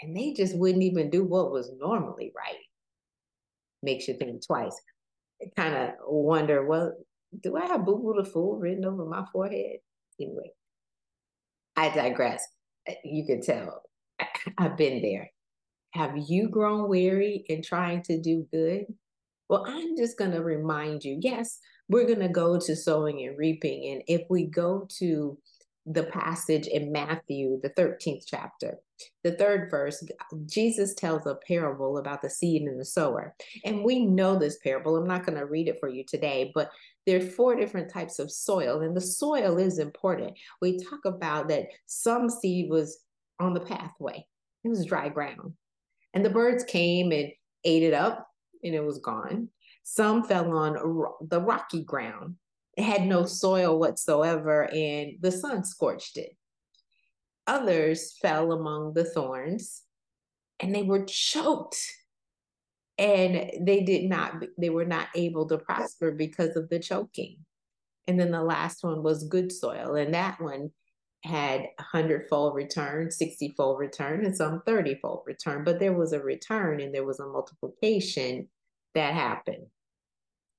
And 0.00 0.16
they 0.16 0.32
just 0.32 0.56
wouldn't 0.56 0.82
even 0.82 1.10
do 1.10 1.24
what 1.24 1.52
was 1.52 1.70
normally 1.78 2.32
right. 2.34 2.64
Makes 3.82 4.08
you 4.08 4.14
think 4.14 4.46
twice. 4.46 4.80
Kind 5.56 5.74
of 5.74 5.90
wonder, 6.06 6.64
well, 6.66 6.94
do 7.42 7.56
I 7.56 7.66
have 7.66 7.84
Boo 7.84 7.98
Boo 7.98 8.14
the 8.16 8.28
Fool 8.28 8.56
written 8.56 8.84
over 8.84 9.04
my 9.04 9.24
forehead? 9.32 9.78
Anyway, 10.20 10.50
I 11.76 11.90
digress. 11.90 12.44
Uh, 12.88 12.94
you 13.04 13.24
can 13.26 13.40
tell 13.40 13.82
I've 14.58 14.76
been 14.76 15.02
there. 15.02 15.30
Have 15.92 16.16
you 16.16 16.48
grown 16.48 16.88
weary 16.88 17.44
in 17.48 17.62
trying 17.62 18.02
to 18.02 18.20
do 18.20 18.46
good? 18.52 18.86
Well, 19.48 19.64
I'm 19.66 19.96
just 19.96 20.18
going 20.18 20.32
to 20.32 20.42
remind 20.42 21.04
you 21.04 21.18
yes, 21.20 21.58
we're 21.88 22.06
going 22.06 22.20
to 22.20 22.28
go 22.28 22.58
to 22.58 22.76
sowing 22.76 23.26
and 23.26 23.38
reaping. 23.38 23.92
And 23.92 24.02
if 24.06 24.26
we 24.28 24.44
go 24.44 24.86
to 24.98 25.38
the 25.86 26.04
passage 26.04 26.66
in 26.66 26.92
Matthew, 26.92 27.58
the 27.62 27.70
13th 27.70 28.24
chapter, 28.26 28.78
the 29.24 29.32
third 29.32 29.70
verse, 29.70 30.04
Jesus 30.46 30.94
tells 30.94 31.26
a 31.26 31.38
parable 31.46 31.96
about 31.96 32.20
the 32.20 32.28
seed 32.28 32.62
and 32.62 32.78
the 32.78 32.84
sower. 32.84 33.34
And 33.64 33.84
we 33.84 34.04
know 34.04 34.38
this 34.38 34.58
parable. 34.62 34.96
I'm 34.96 35.06
not 35.06 35.24
going 35.24 35.38
to 35.38 35.46
read 35.46 35.68
it 35.68 35.78
for 35.80 35.88
you 35.88 36.04
today, 36.06 36.52
but 36.54 36.70
there 37.08 37.16
are 37.16 37.26
four 37.26 37.56
different 37.56 37.90
types 37.90 38.18
of 38.18 38.30
soil, 38.30 38.82
and 38.82 38.94
the 38.94 39.00
soil 39.00 39.56
is 39.56 39.78
important. 39.78 40.36
We 40.60 40.78
talk 40.78 41.06
about 41.06 41.48
that 41.48 41.68
some 41.86 42.28
seed 42.28 42.68
was 42.68 42.98
on 43.40 43.54
the 43.54 43.60
pathway, 43.60 44.26
it 44.62 44.68
was 44.68 44.84
dry 44.84 45.08
ground, 45.08 45.54
and 46.12 46.22
the 46.22 46.28
birds 46.28 46.64
came 46.64 47.10
and 47.12 47.32
ate 47.64 47.82
it 47.82 47.94
up, 47.94 48.28
and 48.62 48.74
it 48.74 48.84
was 48.84 48.98
gone. 48.98 49.48
Some 49.84 50.22
fell 50.22 50.54
on 50.54 50.74
the 51.22 51.40
rocky 51.40 51.82
ground, 51.82 52.34
it 52.76 52.84
had 52.84 53.06
no 53.06 53.24
soil 53.24 53.78
whatsoever, 53.78 54.68
and 54.70 55.12
the 55.20 55.32
sun 55.32 55.64
scorched 55.64 56.18
it. 56.18 56.36
Others 57.46 58.18
fell 58.20 58.52
among 58.52 58.92
the 58.92 59.04
thorns, 59.04 59.80
and 60.60 60.74
they 60.74 60.82
were 60.82 61.06
choked 61.06 61.80
and 62.98 63.50
they 63.60 63.82
did 63.82 64.04
not 64.04 64.42
they 64.58 64.70
were 64.70 64.84
not 64.84 65.08
able 65.14 65.46
to 65.48 65.58
prosper 65.58 66.10
because 66.10 66.56
of 66.56 66.68
the 66.68 66.78
choking. 66.78 67.38
And 68.06 68.18
then 68.18 68.30
the 68.30 68.42
last 68.42 68.82
one 68.82 69.02
was 69.02 69.28
good 69.28 69.52
soil 69.52 69.94
and 69.94 70.14
that 70.14 70.40
one 70.40 70.70
had 71.24 71.66
a 71.78 71.82
hundredfold 71.82 72.54
return 72.54 73.10
60 73.10 73.54
fold 73.56 73.78
return 73.78 74.24
and 74.24 74.36
some 74.36 74.62
30 74.64 75.00
fold 75.02 75.22
return 75.26 75.64
but 75.64 75.80
there 75.80 75.92
was 75.92 76.12
a 76.12 76.20
return 76.20 76.80
and 76.80 76.94
there 76.94 77.04
was 77.04 77.18
a 77.18 77.26
multiplication 77.26 78.48
that 78.94 79.14
happened. 79.14 79.66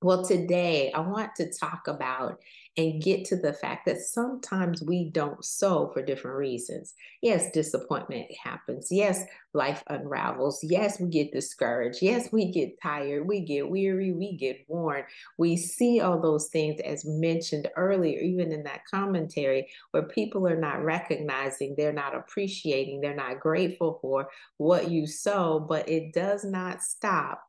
Well, 0.02 0.24
today 0.24 0.92
I 0.92 1.00
want 1.00 1.34
to 1.36 1.52
talk 1.52 1.86
about 1.86 2.40
and 2.76 3.02
get 3.02 3.24
to 3.26 3.36
the 3.36 3.52
fact 3.52 3.84
that 3.86 3.98
sometimes 3.98 4.82
we 4.82 5.10
don't 5.10 5.44
sow 5.44 5.90
for 5.92 6.02
different 6.02 6.36
reasons. 6.36 6.94
Yes, 7.20 7.50
disappointment 7.52 8.26
happens. 8.42 8.88
Yes, 8.90 9.24
life 9.52 9.82
unravels. 9.88 10.60
Yes, 10.62 11.00
we 11.00 11.08
get 11.08 11.32
discouraged. 11.32 11.98
Yes, 12.00 12.30
we 12.32 12.52
get 12.52 12.80
tired. 12.80 13.26
We 13.26 13.40
get 13.40 13.68
weary. 13.68 14.12
We 14.12 14.36
get 14.36 14.64
worn. 14.68 15.02
We 15.36 15.56
see 15.56 16.00
all 16.00 16.20
those 16.20 16.48
things 16.48 16.80
as 16.80 17.04
mentioned 17.04 17.68
earlier, 17.76 18.20
even 18.20 18.52
in 18.52 18.62
that 18.62 18.86
commentary, 18.88 19.68
where 19.90 20.04
people 20.04 20.46
are 20.46 20.56
not 20.56 20.84
recognizing, 20.84 21.74
they're 21.76 21.92
not 21.92 22.14
appreciating, 22.14 23.00
they're 23.00 23.14
not 23.14 23.40
grateful 23.40 23.98
for 24.00 24.28
what 24.58 24.90
you 24.90 25.06
sow, 25.06 25.58
but 25.58 25.88
it 25.88 26.12
does 26.12 26.44
not 26.44 26.82
stop 26.82 27.42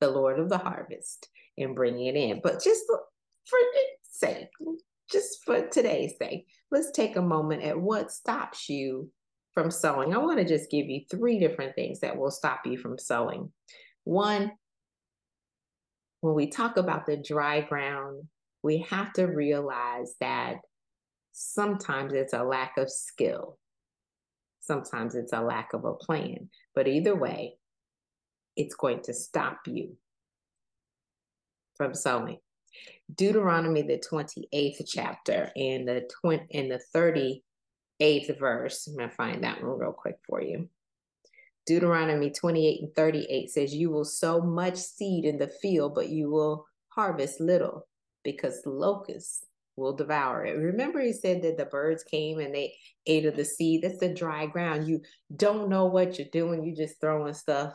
the 0.00 0.10
Lord 0.10 0.40
of 0.40 0.48
the 0.48 0.58
harvest 0.58 1.28
and 1.56 1.76
bringing 1.76 2.06
it 2.06 2.16
in. 2.16 2.40
But 2.42 2.62
just 2.62 2.84
for 2.86 3.58
sake, 4.14 4.48
just 5.10 5.44
for 5.44 5.66
today's 5.66 6.14
sake, 6.18 6.46
let's 6.70 6.90
take 6.90 7.16
a 7.16 7.22
moment 7.22 7.62
at 7.62 7.80
what 7.80 8.12
stops 8.12 8.68
you 8.68 9.10
from 9.52 9.70
sowing. 9.70 10.14
I 10.14 10.18
want 10.18 10.38
to 10.38 10.44
just 10.44 10.70
give 10.70 10.86
you 10.86 11.02
three 11.10 11.38
different 11.38 11.74
things 11.74 12.00
that 12.00 12.16
will 12.16 12.30
stop 12.30 12.62
you 12.66 12.76
from 12.76 12.98
sowing. 12.98 13.52
One, 14.04 14.52
when 16.20 16.34
we 16.34 16.48
talk 16.48 16.76
about 16.76 17.06
the 17.06 17.16
dry 17.16 17.60
ground, 17.60 18.24
we 18.62 18.78
have 18.90 19.12
to 19.14 19.24
realize 19.24 20.14
that 20.20 20.56
sometimes 21.32 22.12
it's 22.14 22.32
a 22.32 22.42
lack 22.42 22.78
of 22.78 22.90
skill. 22.90 23.58
Sometimes 24.60 25.14
it's 25.14 25.34
a 25.34 25.42
lack 25.42 25.74
of 25.74 25.84
a 25.84 25.92
plan. 25.92 26.48
But 26.74 26.88
either 26.88 27.14
way, 27.14 27.58
it's 28.56 28.74
going 28.74 29.02
to 29.02 29.12
stop 29.12 29.60
you 29.66 29.96
from 31.76 31.92
sowing. 31.92 32.38
Deuteronomy, 33.14 33.82
the 33.82 33.98
28th 33.98 34.82
chapter, 34.86 35.50
and 35.56 35.86
the 35.86 36.08
20 36.22 36.46
and 36.54 36.70
the 36.70 37.40
38th 38.00 38.38
verse. 38.38 38.86
I'm 38.86 38.96
gonna 38.96 39.10
find 39.10 39.44
that 39.44 39.62
one 39.62 39.78
real 39.78 39.92
quick 39.92 40.16
for 40.26 40.42
you. 40.42 40.68
Deuteronomy 41.66 42.30
28 42.30 42.82
and 42.82 42.94
38 42.94 43.50
says, 43.50 43.74
You 43.74 43.90
will 43.90 44.04
sow 44.04 44.40
much 44.40 44.76
seed 44.76 45.24
in 45.24 45.38
the 45.38 45.48
field, 45.48 45.94
but 45.94 46.10
you 46.10 46.30
will 46.30 46.66
harvest 46.88 47.40
little 47.40 47.86
because 48.22 48.62
locusts 48.66 49.46
will 49.76 49.94
devour 49.94 50.44
it. 50.44 50.56
Remember, 50.56 51.00
he 51.00 51.12
said 51.12 51.42
that 51.42 51.56
the 51.56 51.64
birds 51.64 52.04
came 52.04 52.38
and 52.38 52.54
they 52.54 52.74
ate 53.06 53.26
of 53.26 53.36
the 53.36 53.44
seed. 53.44 53.82
That's 53.82 53.98
the 53.98 54.12
dry 54.12 54.46
ground. 54.46 54.86
You 54.86 55.00
don't 55.34 55.68
know 55.68 55.86
what 55.86 56.18
you're 56.18 56.28
doing. 56.32 56.64
You're 56.64 56.76
just 56.76 57.00
throwing 57.00 57.34
stuff, 57.34 57.74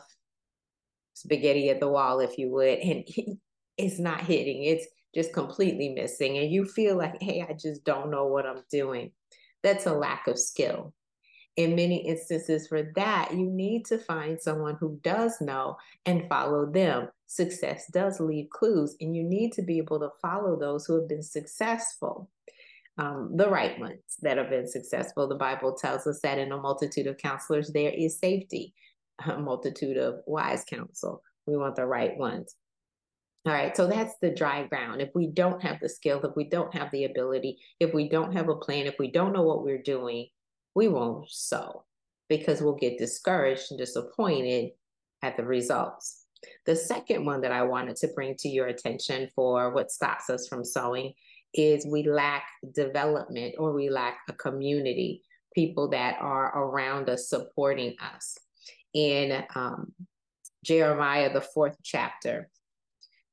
spaghetti 1.14 1.68
at 1.70 1.80
the 1.80 1.88
wall, 1.88 2.20
if 2.20 2.38
you 2.38 2.50
would, 2.50 2.78
and 2.78 3.04
it's 3.84 3.98
not 3.98 4.20
hitting. 4.20 4.64
It's 4.64 4.86
just 5.14 5.32
completely 5.32 5.90
missing. 5.90 6.38
And 6.38 6.50
you 6.50 6.64
feel 6.64 6.96
like, 6.96 7.20
hey, 7.20 7.44
I 7.48 7.52
just 7.52 7.84
don't 7.84 8.10
know 8.10 8.26
what 8.26 8.46
I'm 8.46 8.62
doing. 8.70 9.12
That's 9.62 9.86
a 9.86 9.92
lack 9.92 10.26
of 10.26 10.38
skill 10.38 10.94
in 11.56 11.74
many 11.74 12.06
instances 12.06 12.68
for 12.68 12.90
that 12.94 13.30
you 13.32 13.46
need 13.46 13.84
to 13.84 13.98
find 13.98 14.40
someone 14.40 14.76
who 14.78 14.98
does 15.02 15.40
know 15.40 15.76
and 16.06 16.28
follow 16.28 16.64
them 16.64 17.08
success 17.26 17.86
does 17.92 18.20
leave 18.20 18.48
clues 18.50 18.96
and 19.00 19.16
you 19.16 19.22
need 19.22 19.52
to 19.52 19.62
be 19.62 19.78
able 19.78 19.98
to 19.98 20.08
follow 20.22 20.58
those 20.58 20.86
who 20.86 20.94
have 20.94 21.08
been 21.08 21.22
successful 21.22 22.30
um, 22.98 23.32
the 23.34 23.48
right 23.48 23.78
ones 23.80 24.00
that 24.22 24.38
have 24.38 24.48
been 24.48 24.66
successful 24.66 25.28
the 25.28 25.34
bible 25.34 25.74
tells 25.74 26.06
us 26.06 26.20
that 26.22 26.38
in 26.38 26.52
a 26.52 26.56
multitude 26.56 27.06
of 27.06 27.18
counselors 27.18 27.70
there 27.72 27.92
is 27.92 28.18
safety 28.18 28.72
a 29.26 29.38
multitude 29.38 29.96
of 29.96 30.20
wise 30.26 30.64
counsel 30.64 31.22
we 31.46 31.56
want 31.56 31.74
the 31.76 31.84
right 31.84 32.16
ones 32.16 32.54
all 33.46 33.54
right, 33.54 33.74
so 33.74 33.86
that's 33.86 34.14
the 34.20 34.34
dry 34.34 34.64
ground. 34.64 35.00
If 35.00 35.10
we 35.14 35.26
don't 35.26 35.62
have 35.62 35.80
the 35.80 35.88
skill, 35.88 36.20
if 36.22 36.36
we 36.36 36.44
don't 36.44 36.74
have 36.74 36.90
the 36.90 37.04
ability, 37.04 37.58
if 37.78 37.94
we 37.94 38.08
don't 38.08 38.34
have 38.34 38.50
a 38.50 38.56
plan, 38.56 38.86
if 38.86 38.96
we 38.98 39.10
don't 39.10 39.32
know 39.32 39.42
what 39.42 39.64
we're 39.64 39.82
doing, 39.82 40.26
we 40.74 40.88
won't 40.88 41.30
sow 41.30 41.84
because 42.28 42.60
we'll 42.60 42.74
get 42.74 42.98
discouraged 42.98 43.68
and 43.70 43.78
disappointed 43.78 44.72
at 45.22 45.38
the 45.38 45.44
results. 45.44 46.26
The 46.66 46.76
second 46.76 47.24
one 47.24 47.40
that 47.40 47.52
I 47.52 47.62
wanted 47.62 47.96
to 47.96 48.08
bring 48.14 48.34
to 48.40 48.48
your 48.48 48.66
attention 48.66 49.28
for 49.34 49.72
what 49.72 49.90
stops 49.90 50.28
us 50.28 50.46
from 50.46 50.64
sowing 50.64 51.14
is 51.54 51.86
we 51.86 52.08
lack 52.08 52.44
development 52.74 53.54
or 53.58 53.72
we 53.72 53.88
lack 53.88 54.18
a 54.28 54.34
community, 54.34 55.22
people 55.54 55.88
that 55.88 56.18
are 56.20 56.56
around 56.56 57.08
us 57.08 57.28
supporting 57.28 57.96
us. 58.14 58.36
In 58.92 59.42
um, 59.54 59.92
Jeremiah, 60.64 61.32
the 61.32 61.40
fourth 61.40 61.76
chapter, 61.82 62.48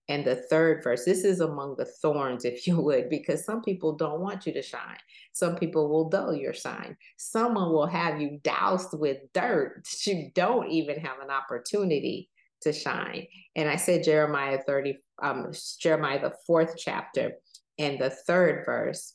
and 0.09 0.25
the 0.25 0.35
third 0.35 0.83
verse. 0.83 1.03
This 1.05 1.23
is 1.23 1.41
among 1.41 1.75
the 1.77 1.85
thorns, 1.85 2.45
if 2.45 2.65
you 2.65 2.79
would, 2.79 3.09
because 3.09 3.45
some 3.45 3.61
people 3.61 3.93
don't 3.93 4.21
want 4.21 4.45
you 4.45 4.53
to 4.53 4.61
shine. 4.61 4.97
Some 5.33 5.55
people 5.55 5.89
will 5.89 6.09
dull 6.09 6.33
your 6.33 6.53
shine. 6.53 6.95
Someone 7.17 7.71
will 7.71 7.87
have 7.87 8.21
you 8.21 8.39
doused 8.43 8.97
with 8.97 9.17
dirt 9.33 9.87
you 10.05 10.31
don't 10.33 10.69
even 10.69 10.99
have 10.99 11.19
an 11.19 11.29
opportunity 11.29 12.29
to 12.61 12.73
shine. 12.73 13.27
And 13.55 13.69
I 13.69 13.75
said 13.75 14.03
Jeremiah 14.03 14.59
30, 14.65 14.97
um, 15.21 15.51
Jeremiah 15.79 16.21
the 16.21 16.33
fourth 16.45 16.75
chapter 16.77 17.33
and 17.77 17.99
the 17.99 18.09
third 18.09 18.65
verse. 18.65 19.13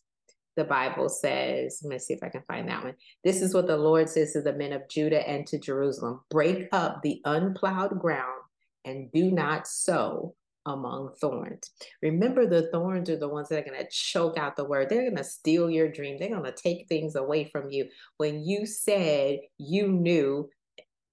The 0.54 0.64
Bible 0.64 1.08
says, 1.08 1.80
let 1.82 1.90
me 1.90 1.98
see 1.98 2.12
if 2.12 2.22
I 2.22 2.28
can 2.28 2.42
find 2.46 2.68
that 2.68 2.84
one. 2.84 2.94
This 3.24 3.40
is 3.40 3.54
what 3.54 3.66
the 3.66 3.76
Lord 3.76 4.10
says 4.10 4.34
to 4.34 4.42
the 4.42 4.52
men 4.52 4.74
of 4.74 4.86
Judah 4.86 5.26
and 5.26 5.46
to 5.46 5.58
Jerusalem 5.58 6.20
break 6.30 6.68
up 6.72 7.00
the 7.00 7.22
unplowed 7.24 7.98
ground 7.98 8.42
and 8.84 9.10
do 9.12 9.30
not 9.30 9.66
sow 9.66 10.34
among 10.66 11.14
thorns. 11.20 11.70
Remember, 12.02 12.46
the 12.46 12.70
thorns 12.70 13.10
are 13.10 13.16
the 13.16 13.28
ones 13.28 13.48
that 13.48 13.58
are 13.58 13.68
going 13.68 13.80
to 13.80 13.90
choke 13.90 14.38
out 14.38 14.56
the 14.56 14.64
word. 14.64 14.88
They're 14.88 15.02
going 15.02 15.16
to 15.16 15.24
steal 15.24 15.70
your 15.70 15.88
dream. 15.90 16.18
They're 16.18 16.28
going 16.28 16.44
to 16.44 16.52
take 16.52 16.88
things 16.88 17.16
away 17.16 17.44
from 17.44 17.70
you. 17.70 17.88
When 18.18 18.44
you 18.44 18.66
said 18.66 19.40
you 19.58 19.88
knew, 19.88 20.48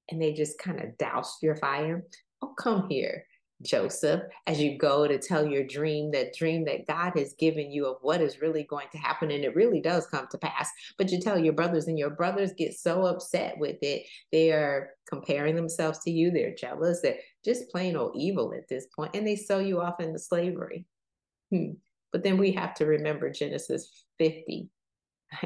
and 0.09 0.21
they 0.21 0.33
just 0.33 0.57
kind 0.59 0.81
of 0.81 0.97
doused 0.97 1.37
your 1.41 1.55
fire, 1.55 2.05
oh, 2.41 2.53
come 2.57 2.87
here. 2.89 3.25
Joseph, 3.61 4.21
as 4.47 4.59
you 4.59 4.77
go 4.77 5.07
to 5.07 5.17
tell 5.17 5.45
your 5.45 5.65
dream, 5.65 6.11
that 6.11 6.33
dream 6.33 6.63
that 6.65 6.87
God 6.87 7.13
has 7.17 7.33
given 7.33 7.71
you 7.71 7.87
of 7.87 7.97
what 8.01 8.21
is 8.21 8.41
really 8.41 8.63
going 8.63 8.87
to 8.91 8.97
happen. 8.97 9.31
And 9.31 9.43
it 9.43 9.55
really 9.55 9.81
does 9.81 10.07
come 10.07 10.27
to 10.31 10.37
pass. 10.37 10.69
But 10.97 11.11
you 11.11 11.19
tell 11.19 11.37
your 11.37 11.53
brothers, 11.53 11.87
and 11.87 11.99
your 11.99 12.11
brothers 12.11 12.53
get 12.57 12.73
so 12.73 13.05
upset 13.05 13.57
with 13.57 13.77
it. 13.81 14.03
They 14.31 14.51
are 14.51 14.91
comparing 15.07 15.55
themselves 15.55 15.99
to 15.99 16.11
you. 16.11 16.31
They're 16.31 16.55
jealous. 16.55 17.01
They're 17.01 17.17
just 17.43 17.69
plain 17.69 17.95
old 17.95 18.15
evil 18.15 18.53
at 18.53 18.67
this 18.69 18.87
point, 18.95 19.15
And 19.15 19.27
they 19.27 19.35
sell 19.35 19.61
you 19.61 19.81
off 19.81 19.99
into 19.99 20.19
slavery. 20.19 20.85
Hmm. 21.51 21.71
But 22.11 22.23
then 22.23 22.37
we 22.37 22.51
have 22.53 22.73
to 22.75 22.85
remember 22.85 23.29
Genesis 23.29 24.05
50 24.17 24.69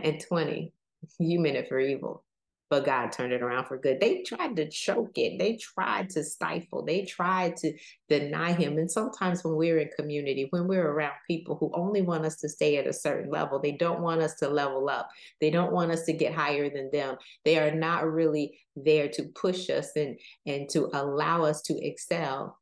and 0.02 0.20
20. 0.20 0.72
You 1.20 1.40
meant 1.40 1.58
it 1.58 1.68
for 1.68 1.80
evil 1.80 2.24
but 2.70 2.86
God 2.86 3.12
turned 3.12 3.34
it 3.34 3.42
around 3.42 3.66
for 3.66 3.78
good. 3.78 4.00
They 4.00 4.24
tried 4.24 4.56
to 4.56 4.68
choke 4.68 5.18
it, 5.18 5.38
they 5.38 5.58
tried 5.58 6.10
to 6.12 6.24
stifle, 6.24 6.84
they 6.84 7.06
tried 7.06 7.56
to 7.58 7.74
deny 8.10 8.52
him. 8.52 8.78
And 8.78 8.90
sometimes 8.90 9.44
when 9.44 9.56
we're 9.56 9.80
in 9.80 9.90
community, 9.96 10.48
when 10.50 10.68
we're 10.68 10.90
around 10.90 11.14
people 11.28 11.56
who 11.56 11.72
only 11.74 12.02
want 12.02 12.26
us 12.26 12.38
to 12.38 12.50
stay 12.50 12.78
at 12.78 12.88
a 12.88 12.94
certain 12.94 13.30
level, 13.30 13.60
they 13.60 13.74
don't 13.74 14.02
want 14.02 14.22
us 14.22 14.36
to 14.36 14.50
level 14.50 14.90
up, 14.90 15.10
they 15.40 15.52
don't 15.52 15.72
want 15.72 15.92
us 15.92 16.04
to 16.06 16.14
get 16.14 16.34
higher 16.34 16.70
than 16.70 16.90
them. 16.92 17.18
They 17.46 17.60
are 17.60 17.74
not 17.76 18.12
really 18.12 18.60
there 18.76 19.08
to 19.10 19.24
push 19.36 19.70
us 19.70 19.92
and, 19.96 20.18
and 20.46 20.68
to 20.70 20.90
allow 20.94 21.44
us 21.44 21.62
to 21.64 21.86
excel. 21.86 22.58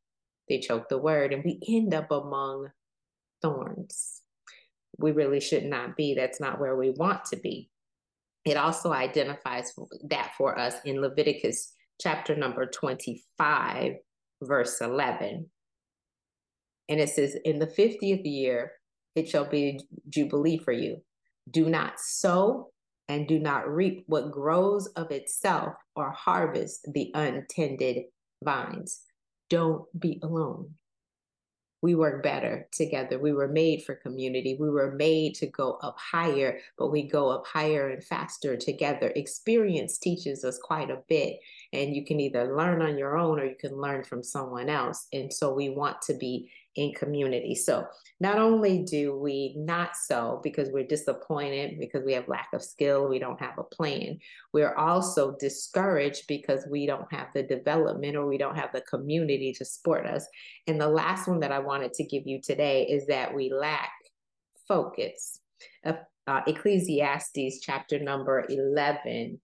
They 0.48 0.58
choke 0.58 0.88
the 0.88 0.98
word, 0.98 1.32
and 1.32 1.42
we 1.42 1.58
end 1.66 1.94
up 1.94 2.10
among 2.10 2.70
thorns. 3.40 4.20
We 4.98 5.12
really 5.12 5.40
should 5.40 5.64
not 5.64 5.96
be. 5.96 6.14
That's 6.14 6.40
not 6.40 6.60
where 6.60 6.76
we 6.76 6.90
want 6.90 7.24
to 7.26 7.36
be. 7.36 7.70
It 8.44 8.56
also 8.56 8.92
identifies 8.92 9.72
that 10.08 10.32
for 10.36 10.58
us 10.58 10.74
in 10.84 11.00
Leviticus 11.00 11.72
chapter 12.00 12.34
number 12.34 12.66
25, 12.66 13.92
verse 14.42 14.80
11. 14.80 15.48
And 16.88 17.00
it 17.00 17.08
says, 17.08 17.36
In 17.44 17.58
the 17.58 17.66
50th 17.66 18.22
year, 18.24 18.72
it 19.14 19.28
shall 19.28 19.44
be 19.44 19.80
Jubilee 20.08 20.58
for 20.58 20.72
you. 20.72 21.02
Do 21.50 21.68
not 21.68 22.00
sow 22.00 22.70
and 23.08 23.28
do 23.28 23.38
not 23.38 23.72
reap 23.72 24.04
what 24.06 24.32
grows 24.32 24.86
of 24.88 25.10
itself 25.10 25.74
or 25.94 26.10
harvest 26.10 26.88
the 26.92 27.10
untended 27.14 28.04
vines. 28.42 29.02
Don't 29.48 29.84
be 29.98 30.18
alone 30.22 30.74
we 31.82 31.96
work 31.96 32.22
better 32.22 32.68
together. 32.70 33.18
We 33.18 33.32
were 33.32 33.48
made 33.48 33.82
for 33.82 33.96
community. 33.96 34.56
We 34.58 34.70
were 34.70 34.92
made 34.92 35.34
to 35.36 35.46
go 35.48 35.78
up 35.82 35.98
higher, 35.98 36.58
but 36.78 36.92
we 36.92 37.02
go 37.02 37.28
up 37.28 37.44
higher 37.46 37.90
and 37.90 38.02
faster 38.02 38.56
together. 38.56 39.12
Experience 39.16 39.98
teaches 39.98 40.44
us 40.44 40.58
quite 40.62 40.90
a 40.90 41.02
bit, 41.08 41.40
and 41.72 41.96
you 41.96 42.04
can 42.04 42.20
either 42.20 42.54
learn 42.54 42.82
on 42.82 42.98
your 42.98 43.16
own 43.16 43.40
or 43.40 43.44
you 43.44 43.56
can 43.58 43.80
learn 43.80 44.04
from 44.04 44.22
someone 44.22 44.68
else. 44.68 45.06
And 45.12 45.32
so 45.32 45.52
we 45.52 45.70
want 45.70 46.02
to 46.02 46.14
be 46.14 46.50
in 46.76 46.92
community. 46.92 47.54
So 47.54 47.86
not 48.20 48.38
only 48.38 48.82
do 48.82 49.16
we 49.16 49.54
not 49.56 49.96
sow 49.96 50.40
because 50.42 50.70
we're 50.70 50.86
disappointed, 50.86 51.78
because 51.78 52.04
we 52.04 52.14
have 52.14 52.28
lack 52.28 52.48
of 52.52 52.62
skill, 52.62 53.08
we 53.08 53.18
don't 53.18 53.40
have 53.40 53.58
a 53.58 53.64
plan, 53.64 54.18
we're 54.52 54.74
also 54.74 55.36
discouraged 55.38 56.24
because 56.28 56.66
we 56.70 56.86
don't 56.86 57.12
have 57.12 57.28
the 57.34 57.42
development 57.42 58.16
or 58.16 58.26
we 58.26 58.38
don't 58.38 58.56
have 58.56 58.72
the 58.72 58.80
community 58.82 59.52
to 59.54 59.64
support 59.64 60.06
us. 60.06 60.26
And 60.66 60.80
the 60.80 60.88
last 60.88 61.28
one 61.28 61.40
that 61.40 61.52
I 61.52 61.58
wanted 61.58 61.92
to 61.94 62.04
give 62.04 62.26
you 62.26 62.40
today 62.40 62.84
is 62.84 63.06
that 63.06 63.34
we 63.34 63.52
lack 63.52 63.90
focus. 64.66 65.40
Uh, 65.84 66.40
Ecclesiastes 66.46 67.60
chapter 67.60 67.98
number 67.98 68.46
11, 68.48 69.40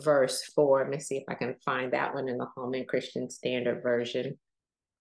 verse 0.00 0.42
4. 0.54 0.80
Let 0.80 0.90
me 0.90 0.98
see 0.98 1.16
if 1.16 1.24
I 1.28 1.34
can 1.34 1.54
find 1.64 1.92
that 1.92 2.14
one 2.14 2.28
in 2.28 2.38
the 2.38 2.46
Holman 2.54 2.86
Christian 2.86 3.28
Standard 3.30 3.82
Version. 3.82 4.38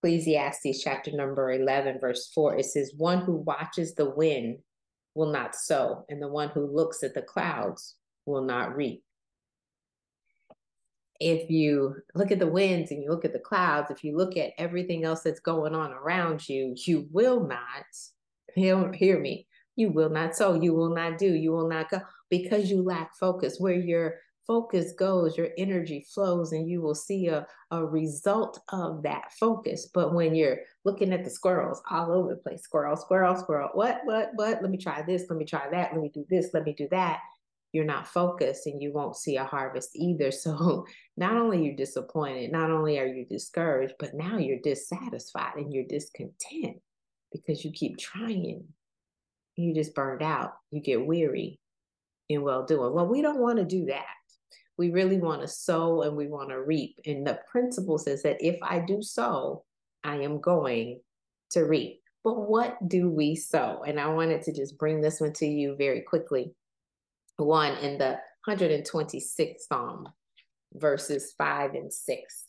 Ecclesiastes 0.03 0.81
chapter 0.83 1.12
number 1.12 1.51
11, 1.51 2.00
verse 2.00 2.31
4, 2.33 2.57
it 2.57 2.65
says, 2.65 2.93
One 2.98 3.21
who 3.21 3.38
watches 3.38 3.93
the 3.93 4.10
wind 4.10 4.57
will 5.13 5.31
not 5.31 5.55
sow, 5.55 6.05
and 6.10 6.21
the 6.21 6.27
one 6.27 6.50
who 6.50 6.65
looks 6.65 7.03
at 7.03 7.13
the 7.13 7.21
clouds 7.21 7.95
will 8.25 8.43
not 8.43 8.75
reap. 8.75 9.03
If 11.19 11.51
you 11.51 11.98
look 12.15 12.31
at 12.31 12.39
the 12.39 12.48
winds 12.48 12.89
and 12.89 13.03
you 13.03 13.12
look 13.12 13.25
at 13.25 13.33
the 13.33 13.39
clouds, 13.39 13.91
if 13.91 14.03
you 14.03 14.17
look 14.17 14.38
at 14.38 14.53
everything 14.57 15.03
else 15.03 15.21
that's 15.21 15.39
going 15.39 15.75
on 15.75 15.91
around 15.91 16.50
you, 16.50 16.74
you 16.88 17.07
will 17.12 17.45
not, 17.45 17.86
hear, 18.55 18.91
hear 18.93 19.19
me, 19.19 19.45
you 19.75 19.91
will 19.91 20.10
not 20.10 20.36
sow, 20.36 20.55
you 20.60 20.74
will 20.74 20.95
not 20.95 21.19
do, 21.19 21.31
you 21.31 21.51
will 21.51 21.69
not 21.69 21.91
go 21.91 22.00
because 22.31 22.71
you 22.71 22.81
lack 22.81 23.15
focus. 23.15 23.57
Where 23.60 23.75
you're 23.75 24.15
focus 24.48 24.93
goes, 24.93 25.38
your 25.38 25.50
energy 25.57 26.05
flows, 26.13 26.51
and 26.51 26.69
you 26.69 26.81
will 26.81 26.95
see 26.95 27.27
a, 27.27 27.45
a 27.71 27.86
result 27.86 28.60
of 28.69 29.03
that 29.03 29.31
focus. 29.39 29.89
But 29.93 30.13
when 30.13 30.36
you're 30.36 30.57
looking 30.86 31.13
at 31.13 31.24
the 31.24 31.29
squirrels 31.29 31.81
all 31.89 32.12
over 32.12 32.29
the 32.29 32.36
place, 32.36 32.63
squirrel, 32.63 32.95
squirrel, 32.98 33.36
squirrel, 33.36 33.69
what, 33.74 34.01
what, 34.03 34.31
what? 34.36 34.62
Let 34.62 34.71
me 34.71 34.77
try 34.77 35.01
this, 35.03 35.25
let 35.29 35.38
me 35.38 35.45
try 35.45 35.69
that, 35.71 35.93
let 35.93 36.01
me 36.01 36.12
do 36.13 36.25
this, 36.29 36.50
let 36.53 36.63
me 36.63 36.74
do 36.74 36.88
that. 36.91 37.19
you're 37.74 37.86
not 37.86 38.07
focused 38.07 38.67
and 38.67 38.81
you 38.81 38.91
won't 38.91 39.15
see 39.15 39.38
a 39.38 39.45
harvest 39.45 39.91
either. 39.95 40.31
So 40.41 40.86
not 41.17 41.36
only 41.38 41.63
you're 41.63 41.75
disappointed, 41.75 42.51
not 42.51 42.71
only 42.71 43.00
are 43.00 43.05
you 43.05 43.25
discouraged, 43.25 43.93
but 44.00 44.13
now 44.13 44.38
you're 44.38 44.60
dissatisfied 44.63 45.55
and 45.55 45.71
you're 45.71 45.86
discontent 45.86 46.77
because 47.31 47.63
you 47.63 47.71
keep 47.71 47.98
trying. 47.98 48.65
You 49.55 49.74
just 49.74 49.93
burned 49.93 50.24
out. 50.24 50.53
You 50.71 50.81
get 50.81 51.05
weary 51.05 51.60
in 52.29 52.41
well 52.41 52.65
doing. 52.65 52.93
Well, 52.93 53.07
we 53.07 53.21
don't 53.21 53.39
want 53.41 53.57
to 53.60 53.65
do 53.65 53.86
that. 53.86 54.05
We 54.77 54.91
really 54.91 55.17
want 55.17 55.41
to 55.41 55.47
sow 55.47 56.01
and 56.01 56.15
we 56.15 56.27
want 56.27 56.49
to 56.49 56.61
reap. 56.61 56.99
And 57.05 57.25
the 57.25 57.39
principle 57.51 57.97
says 57.97 58.23
that 58.23 58.37
if 58.39 58.57
I 58.63 58.79
do 58.79 59.01
sow, 59.01 59.63
I 60.03 60.17
am 60.17 60.41
going 60.41 61.01
to 61.51 61.61
reap. 61.61 62.01
But 62.23 62.49
what 62.49 62.77
do 62.87 63.09
we 63.09 63.35
sow? 63.35 63.83
And 63.85 63.99
I 63.99 64.07
wanted 64.07 64.43
to 64.43 64.53
just 64.53 64.77
bring 64.77 65.01
this 65.01 65.19
one 65.19 65.33
to 65.33 65.45
you 65.45 65.75
very 65.75 66.01
quickly. 66.01 66.53
One 67.37 67.77
in 67.77 67.97
the 67.97 68.19
126th 68.47 69.61
Psalm, 69.67 70.09
verses 70.73 71.33
5 71.37 71.73
and 71.73 71.91
6. 71.91 72.45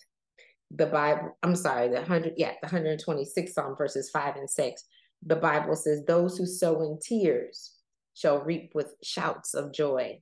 The 0.75 0.87
Bible, 0.87 1.37
I'm 1.43 1.57
sorry, 1.57 1.89
the 1.89 1.97
100, 1.97 2.35
yeah, 2.37 2.53
the 2.63 2.69
126th 2.69 3.53
Psalm, 3.53 3.77
verses 3.77 4.11
5 4.11 4.37
and 4.37 4.49
6. 4.49 4.85
The 5.25 5.37
Bible 5.37 5.77
says, 5.77 6.05
Those 6.05 6.37
who 6.37 6.47
sow 6.47 6.83
in 6.83 6.99
tears 7.01 7.75
shall 8.15 8.41
reap 8.41 8.73
with 8.75 8.95
shouts 9.03 9.55
of 9.55 9.73
joy. 9.73 10.21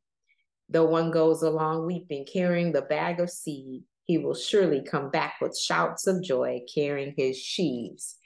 Though 0.71 0.85
one 0.85 1.11
goes 1.11 1.43
along 1.43 1.87
weeping, 1.87 2.25
carrying 2.33 2.73
the 2.73 2.83
bag 2.83 3.19
of 3.19 3.29
seed, 3.29 3.83
he 4.07 4.19
will 4.19 4.35
surely 4.35 4.83
come 4.83 5.11
back 5.11 5.35
with 5.41 5.59
shouts 5.59 6.07
of 6.07 6.23
joy, 6.23 6.61
carrying 6.73 7.15
his 7.17 7.37
sheaves. 7.37 8.17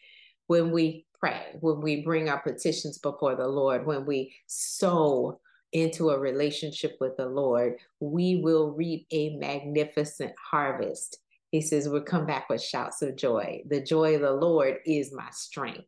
When 0.46 0.70
we 0.70 1.06
pray, 1.18 1.56
when 1.60 1.80
we 1.80 2.02
bring 2.02 2.28
our 2.28 2.40
petitions 2.40 2.98
before 2.98 3.34
the 3.34 3.48
Lord, 3.48 3.86
when 3.86 4.04
we 4.04 4.34
sow 4.46 5.40
into 5.72 6.10
a 6.10 6.18
relationship 6.18 6.96
with 7.00 7.16
the 7.16 7.26
Lord, 7.26 7.76
we 7.98 8.36
will 8.36 8.72
reap 8.72 9.06
a 9.10 9.36
magnificent 9.36 10.32
harvest. 10.50 11.18
He 11.50 11.60
says, 11.60 11.88
We'll 11.88 12.02
come 12.02 12.26
back 12.26 12.48
with 12.50 12.62
shouts 12.62 13.00
of 13.00 13.16
joy. 13.16 13.62
The 13.68 13.80
joy 13.80 14.16
of 14.16 14.20
the 14.20 14.32
Lord 14.32 14.78
is 14.86 15.12
my 15.12 15.28
strength. 15.32 15.84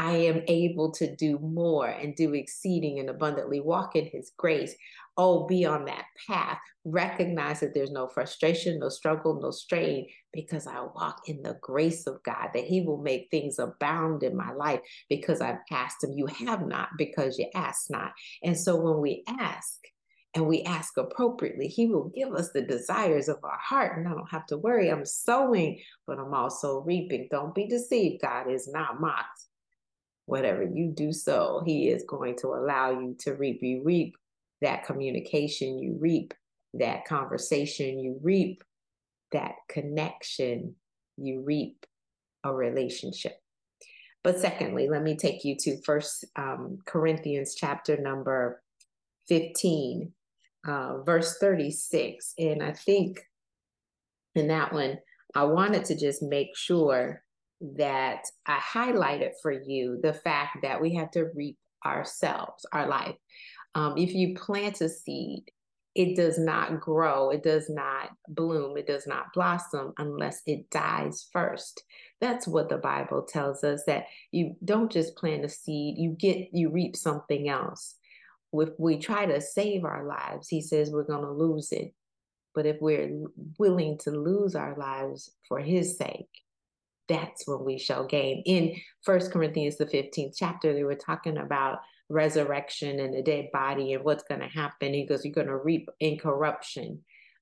I 0.00 0.12
am 0.12 0.42
able 0.48 0.92
to 0.92 1.14
do 1.14 1.38
more 1.40 1.86
and 1.86 2.16
do 2.16 2.32
exceeding 2.32 3.00
and 3.00 3.10
abundantly 3.10 3.60
walk 3.60 3.96
in 3.96 4.06
his 4.06 4.32
grace. 4.34 4.74
Oh, 5.18 5.46
be 5.46 5.66
on 5.66 5.84
that 5.84 6.06
path. 6.26 6.58
Recognize 6.86 7.60
that 7.60 7.74
there's 7.74 7.90
no 7.90 8.08
frustration, 8.08 8.78
no 8.78 8.88
struggle, 8.88 9.38
no 9.38 9.50
strain, 9.50 10.06
because 10.32 10.66
I 10.66 10.80
walk 10.80 11.28
in 11.28 11.42
the 11.42 11.58
grace 11.60 12.06
of 12.06 12.22
God, 12.22 12.48
that 12.54 12.64
he 12.64 12.80
will 12.80 13.02
make 13.02 13.28
things 13.30 13.58
abound 13.58 14.22
in 14.22 14.34
my 14.34 14.52
life 14.52 14.80
because 15.10 15.42
I've 15.42 15.58
asked 15.70 16.02
him. 16.02 16.14
You 16.14 16.24
have 16.46 16.66
not 16.66 16.88
because 16.96 17.38
you 17.38 17.50
ask 17.54 17.90
not. 17.90 18.12
And 18.42 18.58
so 18.58 18.76
when 18.76 19.02
we 19.02 19.22
ask, 19.28 19.80
and 20.32 20.46
we 20.46 20.62
ask 20.62 20.96
appropriately, 20.96 21.66
He 21.66 21.88
will 21.88 22.08
give 22.14 22.32
us 22.32 22.52
the 22.52 22.62
desires 22.62 23.28
of 23.28 23.38
our 23.42 23.58
heart. 23.58 23.98
And 23.98 24.06
I 24.06 24.12
don't 24.12 24.30
have 24.30 24.46
to 24.46 24.58
worry. 24.58 24.88
I'm 24.88 25.04
sowing, 25.04 25.80
but 26.06 26.20
I'm 26.20 26.32
also 26.32 26.82
reaping. 26.82 27.26
Don't 27.32 27.52
be 27.52 27.66
deceived. 27.66 28.22
God 28.22 28.48
is 28.48 28.68
not 28.72 29.00
mocked 29.00 29.49
whatever 30.30 30.62
you 30.62 30.92
do 30.94 31.12
so, 31.12 31.60
He 31.66 31.88
is 31.88 32.04
going 32.06 32.36
to 32.36 32.48
allow 32.48 32.92
you 32.92 33.16
to 33.20 33.34
reap. 33.34 33.58
You 33.62 33.82
reap 33.84 34.16
that 34.60 34.84
communication, 34.84 35.80
you 35.80 35.96
reap 35.98 36.32
that 36.74 37.04
conversation, 37.04 37.98
you 37.98 38.20
reap 38.22 38.62
that 39.32 39.54
connection, 39.68 40.76
you 41.16 41.40
reap 41.40 41.84
a 42.44 42.54
relationship. 42.54 43.40
But 44.22 44.38
secondly, 44.38 44.88
let 44.88 45.02
me 45.02 45.16
take 45.16 45.44
you 45.44 45.56
to 45.60 45.82
First 45.82 46.24
um, 46.36 46.78
Corinthians 46.86 47.56
chapter 47.56 48.00
number 48.00 48.62
15, 49.28 50.12
uh, 50.68 51.02
verse 51.02 51.38
36. 51.38 52.34
And 52.38 52.62
I 52.62 52.72
think 52.72 53.20
in 54.36 54.46
that 54.46 54.72
one, 54.72 54.98
I 55.34 55.42
wanted 55.42 55.86
to 55.86 55.98
just 55.98 56.22
make 56.22 56.56
sure 56.56 57.24
that 57.60 58.22
I 58.46 58.58
highlighted 58.58 59.32
for 59.42 59.52
you 59.52 60.00
the 60.02 60.14
fact 60.14 60.58
that 60.62 60.80
we 60.80 60.94
have 60.94 61.10
to 61.12 61.30
reap 61.34 61.58
ourselves, 61.84 62.64
our 62.72 62.88
life. 62.88 63.16
Um, 63.74 63.96
if 63.96 64.14
you 64.14 64.34
plant 64.34 64.80
a 64.80 64.88
seed, 64.88 65.44
it 65.94 66.16
does 66.16 66.38
not 66.38 66.80
grow, 66.80 67.30
it 67.30 67.42
does 67.42 67.68
not 67.68 68.10
bloom, 68.28 68.76
it 68.76 68.86
does 68.86 69.06
not 69.06 69.32
blossom 69.34 69.92
unless 69.98 70.40
it 70.46 70.70
dies 70.70 71.28
first. 71.32 71.82
That's 72.20 72.46
what 72.46 72.68
the 72.68 72.78
Bible 72.78 73.22
tells 73.22 73.64
us 73.64 73.82
that 73.86 74.04
you 74.30 74.56
don't 74.64 74.90
just 74.90 75.16
plant 75.16 75.44
a 75.44 75.48
seed, 75.48 75.98
you 75.98 76.10
get 76.10 76.48
you 76.52 76.70
reap 76.70 76.96
something 76.96 77.48
else. 77.48 77.96
If 78.52 78.70
we 78.78 78.98
try 78.98 79.26
to 79.26 79.40
save 79.40 79.84
our 79.84 80.06
lives, 80.06 80.48
he 80.48 80.60
says 80.60 80.90
we're 80.90 81.04
going 81.04 81.24
to 81.24 81.32
lose 81.32 81.72
it. 81.72 81.92
But 82.54 82.66
if 82.66 82.78
we're 82.80 83.26
willing 83.58 83.98
to 83.98 84.10
lose 84.10 84.56
our 84.56 84.76
lives 84.76 85.30
for 85.48 85.60
his 85.60 85.96
sake, 85.96 86.28
that's 87.10 87.46
when 87.46 87.64
we 87.64 87.76
shall 87.76 88.06
gain. 88.06 88.42
In 88.46 88.76
First 89.02 89.32
Corinthians, 89.32 89.76
the 89.76 89.84
15th 89.84 90.34
chapter, 90.36 90.72
they 90.72 90.84
were 90.84 90.94
talking 90.94 91.36
about 91.38 91.80
resurrection 92.08 93.00
and 93.00 93.12
the 93.12 93.22
dead 93.22 93.48
body 93.52 93.92
and 93.92 94.04
what's 94.04 94.24
going 94.24 94.40
to 94.40 94.46
happen. 94.46 94.94
He 94.94 95.06
goes, 95.06 95.24
You're 95.24 95.34
going 95.34 95.48
to 95.48 95.56
reap 95.56 95.88
incorruption. 95.98 97.00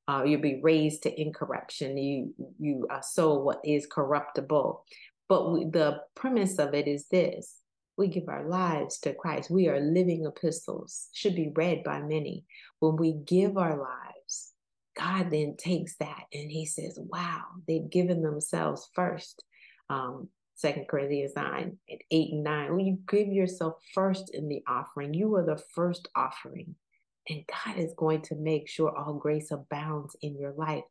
Uh, 0.09 0.24
you'll 0.24 0.40
be 0.40 0.61
raised 0.62 1.02
to 1.02 1.20
incorruption. 1.20 1.98
You 1.98 2.35
you 2.59 2.87
uh, 2.90 3.02
sow 3.02 3.35
what 3.35 3.61
is 3.62 3.87
corruptible. 3.87 4.85
But 5.28 5.52
we, 5.52 5.64
the 5.66 6.00
premise 6.14 6.59
of 6.59 6.72
it 6.72 6.88
is 6.88 7.09
this: 7.09 7.57
we 7.98 8.09
give 8.09 8.28
our 8.28 8.48
lives 8.48 8.98
to 9.00 9.12
Christ. 9.12 9.50
We 9.50 9.68
are 9.68 9.81
living 9.81 10.24
epistles, 10.24 11.09
should 11.12 11.35
be 11.35 11.52
read 11.54 11.85
by 11.85 12.00
many. 12.00 12.46
When 12.81 12.96
we 12.96 13.12
give 13.12 13.59
our 13.59 13.76
lives, 13.76 14.54
God 14.96 15.31
then 15.31 15.57
takes 15.59 15.96
that 15.96 16.24
and 16.33 16.50
He 16.50 16.64
says, 16.64 16.98
"Wow, 16.98 17.42
they've 17.66 17.90
given 17.90 18.22
themselves 18.22 18.88
first 18.94 19.44
um, 19.90 20.29
Second 20.55 20.88
Corinthians 20.88 21.33
9 21.37 21.79
and 21.88 22.01
8 22.11 22.33
and 22.33 22.44
9. 22.44 22.77
When 22.77 22.87
you 22.87 22.98
give 23.09 23.29
yourself 23.29 23.77
first 23.94 24.31
in 24.31 24.48
the 24.48 24.62
offering, 24.66 25.14
you 25.14 25.35
are 25.37 25.44
the 25.44 25.62
first 25.74 26.09
offering. 26.16 26.74
And 27.29 27.44
God 27.46 27.77
is 27.79 27.92
going 27.96 28.22
to 28.22 28.35
make 28.35 28.68
sure 28.68 28.96
all 28.96 29.14
grace 29.14 29.51
abounds 29.51 30.16
in 30.22 30.37
your 30.37 30.53
life. 30.53 30.85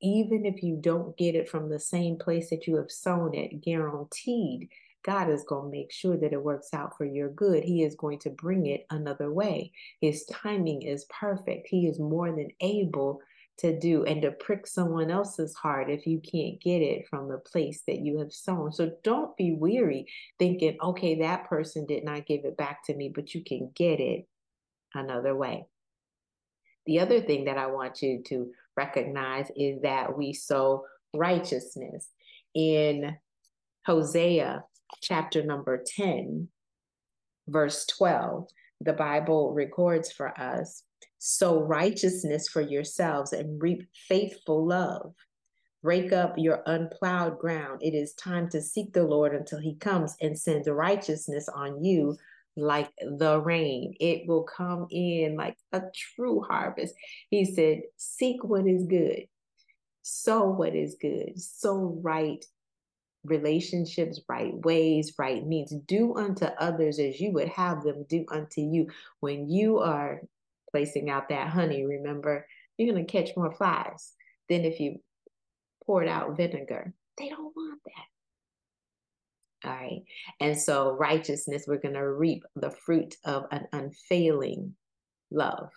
Even 0.00 0.44
if 0.44 0.62
you 0.62 0.76
don't 0.80 1.16
get 1.16 1.34
it 1.34 1.48
from 1.48 1.68
the 1.68 1.78
same 1.78 2.16
place 2.16 2.50
that 2.50 2.66
you 2.66 2.76
have 2.76 2.90
sown 2.90 3.34
it, 3.34 3.62
guaranteed, 3.62 4.68
God 5.04 5.28
is 5.28 5.44
going 5.44 5.70
to 5.70 5.76
make 5.76 5.92
sure 5.92 6.16
that 6.16 6.32
it 6.32 6.42
works 6.42 6.72
out 6.72 6.96
for 6.96 7.04
your 7.04 7.28
good. 7.30 7.64
He 7.64 7.82
is 7.82 7.94
going 7.94 8.18
to 8.20 8.30
bring 8.30 8.66
it 8.66 8.86
another 8.90 9.32
way. 9.32 9.72
His 10.00 10.24
timing 10.26 10.82
is 10.82 11.06
perfect. 11.06 11.68
He 11.68 11.86
is 11.86 11.98
more 11.98 12.30
than 12.30 12.48
able 12.60 13.20
to 13.62 13.78
do 13.78 14.04
and 14.04 14.20
to 14.22 14.32
prick 14.32 14.66
someone 14.66 15.10
else's 15.10 15.54
heart 15.54 15.88
if 15.88 16.06
you 16.06 16.20
can't 16.20 16.60
get 16.60 16.82
it 16.82 17.06
from 17.08 17.28
the 17.28 17.38
place 17.38 17.82
that 17.86 18.00
you 18.00 18.18
have 18.18 18.32
sown. 18.32 18.72
So 18.72 18.90
don't 19.04 19.36
be 19.36 19.52
weary 19.52 20.06
thinking, 20.38 20.76
okay, 20.82 21.20
that 21.20 21.48
person 21.48 21.86
did 21.86 22.04
not 22.04 22.26
give 22.26 22.44
it 22.44 22.56
back 22.56 22.84
to 22.86 22.94
me, 22.94 23.10
but 23.14 23.34
you 23.34 23.42
can 23.44 23.70
get 23.74 24.00
it 24.00 24.26
another 24.94 25.36
way. 25.36 25.66
The 26.86 26.98
other 26.98 27.20
thing 27.20 27.44
that 27.44 27.56
I 27.56 27.68
want 27.68 28.02
you 28.02 28.22
to 28.26 28.50
recognize 28.76 29.48
is 29.56 29.82
that 29.82 30.18
we 30.18 30.32
sow 30.32 30.84
righteousness. 31.14 32.08
In 32.54 33.16
Hosea 33.86 34.64
chapter 35.00 35.44
number 35.44 35.84
10, 35.86 36.48
verse 37.46 37.86
12, 37.86 38.48
the 38.80 38.92
Bible 38.92 39.52
records 39.52 40.10
for 40.10 40.36
us 40.38 40.82
sow 41.18 41.60
righteousness 41.60 42.48
for 42.48 42.60
yourselves 42.60 43.32
and 43.32 43.62
reap 43.62 43.88
faithful 44.08 44.66
love. 44.66 45.14
Break 45.82 46.12
up 46.12 46.34
your 46.36 46.62
unplowed 46.66 47.38
ground. 47.38 47.80
It 47.82 47.94
is 47.94 48.14
time 48.14 48.48
to 48.50 48.62
seek 48.62 48.92
the 48.92 49.02
Lord 49.02 49.34
until 49.34 49.58
he 49.58 49.74
comes 49.76 50.16
and 50.20 50.38
sends 50.38 50.68
righteousness 50.68 51.48
on 51.48 51.82
you 51.82 52.16
like 52.56 52.90
the 53.00 53.40
rain. 53.40 53.94
It 53.98 54.28
will 54.28 54.44
come 54.44 54.86
in 54.90 55.36
like 55.36 55.56
a 55.72 55.82
true 55.94 56.40
harvest. 56.42 56.94
He 57.30 57.44
said, 57.44 57.82
Seek 57.96 58.44
what 58.44 58.66
is 58.66 58.84
good, 58.84 59.26
sow 60.02 60.50
what 60.50 60.74
is 60.74 60.96
good, 61.00 61.40
sow 61.40 61.98
right 62.02 62.44
relationships, 63.24 64.20
right 64.28 64.54
ways, 64.64 65.14
right 65.18 65.46
means. 65.46 65.72
Do 65.86 66.16
unto 66.16 66.44
others 66.44 66.98
as 66.98 67.20
you 67.20 67.32
would 67.32 67.48
have 67.48 67.82
them 67.82 68.04
do 68.08 68.24
unto 68.28 68.60
you. 68.60 68.88
When 69.20 69.48
you 69.48 69.78
are 69.78 70.22
placing 70.72 71.10
out 71.10 71.28
that 71.28 71.48
honey, 71.48 71.86
remember, 71.86 72.46
you're 72.76 72.92
going 72.92 73.06
to 73.06 73.12
catch 73.12 73.36
more 73.36 73.52
flies 73.52 74.12
than 74.48 74.64
if 74.64 74.80
you 74.80 74.98
poured 75.86 76.08
out 76.08 76.36
vinegar. 76.36 76.92
They 77.18 77.28
don't 77.28 77.54
want 77.54 77.80
that. 77.84 79.68
All 79.68 79.74
right. 79.74 80.02
And 80.40 80.58
so, 80.58 80.96
righteousness, 80.98 81.64
we're 81.68 81.76
going 81.76 81.94
to 81.94 82.08
reap 82.08 82.42
the 82.56 82.70
fruit 82.70 83.14
of 83.24 83.44
an 83.52 83.66
unfailing 83.72 84.74
love. 85.30 85.70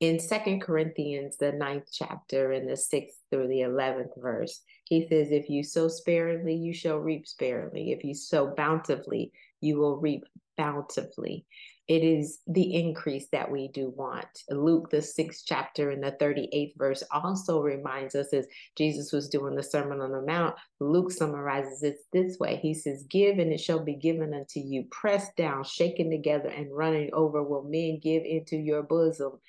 In 0.00 0.20
Second 0.20 0.60
Corinthians, 0.60 1.38
the 1.38 1.52
ninth 1.52 1.88
chapter, 1.90 2.52
in 2.52 2.66
the 2.66 2.76
sixth 2.76 3.18
through 3.30 3.48
the 3.48 3.62
eleventh 3.62 4.12
verse, 4.18 4.60
he 4.84 5.06
says, 5.08 5.30
If 5.30 5.48
you 5.48 5.62
sow 5.62 5.88
sparingly, 5.88 6.54
you 6.54 6.74
shall 6.74 6.98
reap 6.98 7.26
sparingly. 7.26 7.92
If 7.92 8.04
you 8.04 8.14
sow 8.14 8.54
bountifully, 8.54 9.32
you 9.62 9.78
will 9.78 9.96
reap 9.96 10.24
bountifully. 10.58 11.46
It 11.88 12.04
is 12.04 12.38
the 12.46 12.74
increase 12.76 13.26
that 13.32 13.50
we 13.50 13.68
do 13.68 13.92
want. 13.96 14.26
Luke, 14.48 14.88
the 14.90 15.02
sixth 15.02 15.42
chapter 15.46 15.90
and 15.90 16.02
the 16.02 16.12
38th 16.12 16.74
verse, 16.76 17.02
also 17.10 17.60
reminds 17.60 18.14
us 18.14 18.32
as 18.32 18.46
Jesus 18.76 19.12
was 19.12 19.28
doing 19.28 19.56
the 19.56 19.64
Sermon 19.64 20.00
on 20.00 20.12
the 20.12 20.22
Mount, 20.22 20.54
Luke 20.78 21.10
summarizes 21.10 21.82
it 21.82 21.96
this 22.12 22.38
way 22.38 22.56
He 22.56 22.72
says, 22.72 23.04
Give 23.10 23.38
and 23.38 23.52
it 23.52 23.60
shall 23.60 23.84
be 23.84 23.96
given 23.96 24.32
unto 24.32 24.60
you, 24.60 24.84
pressed 24.90 25.34
down, 25.36 25.64
shaken 25.64 26.10
together, 26.10 26.48
and 26.48 26.74
running 26.74 27.10
over 27.12 27.42
will 27.42 27.64
men 27.64 27.98
give 28.00 28.22
into 28.24 28.56
your 28.56 28.84
bosom. 28.84 29.40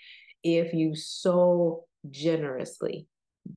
If 0.43 0.74
you 0.74 0.96
sow 0.96 1.86
generously, 2.10 3.08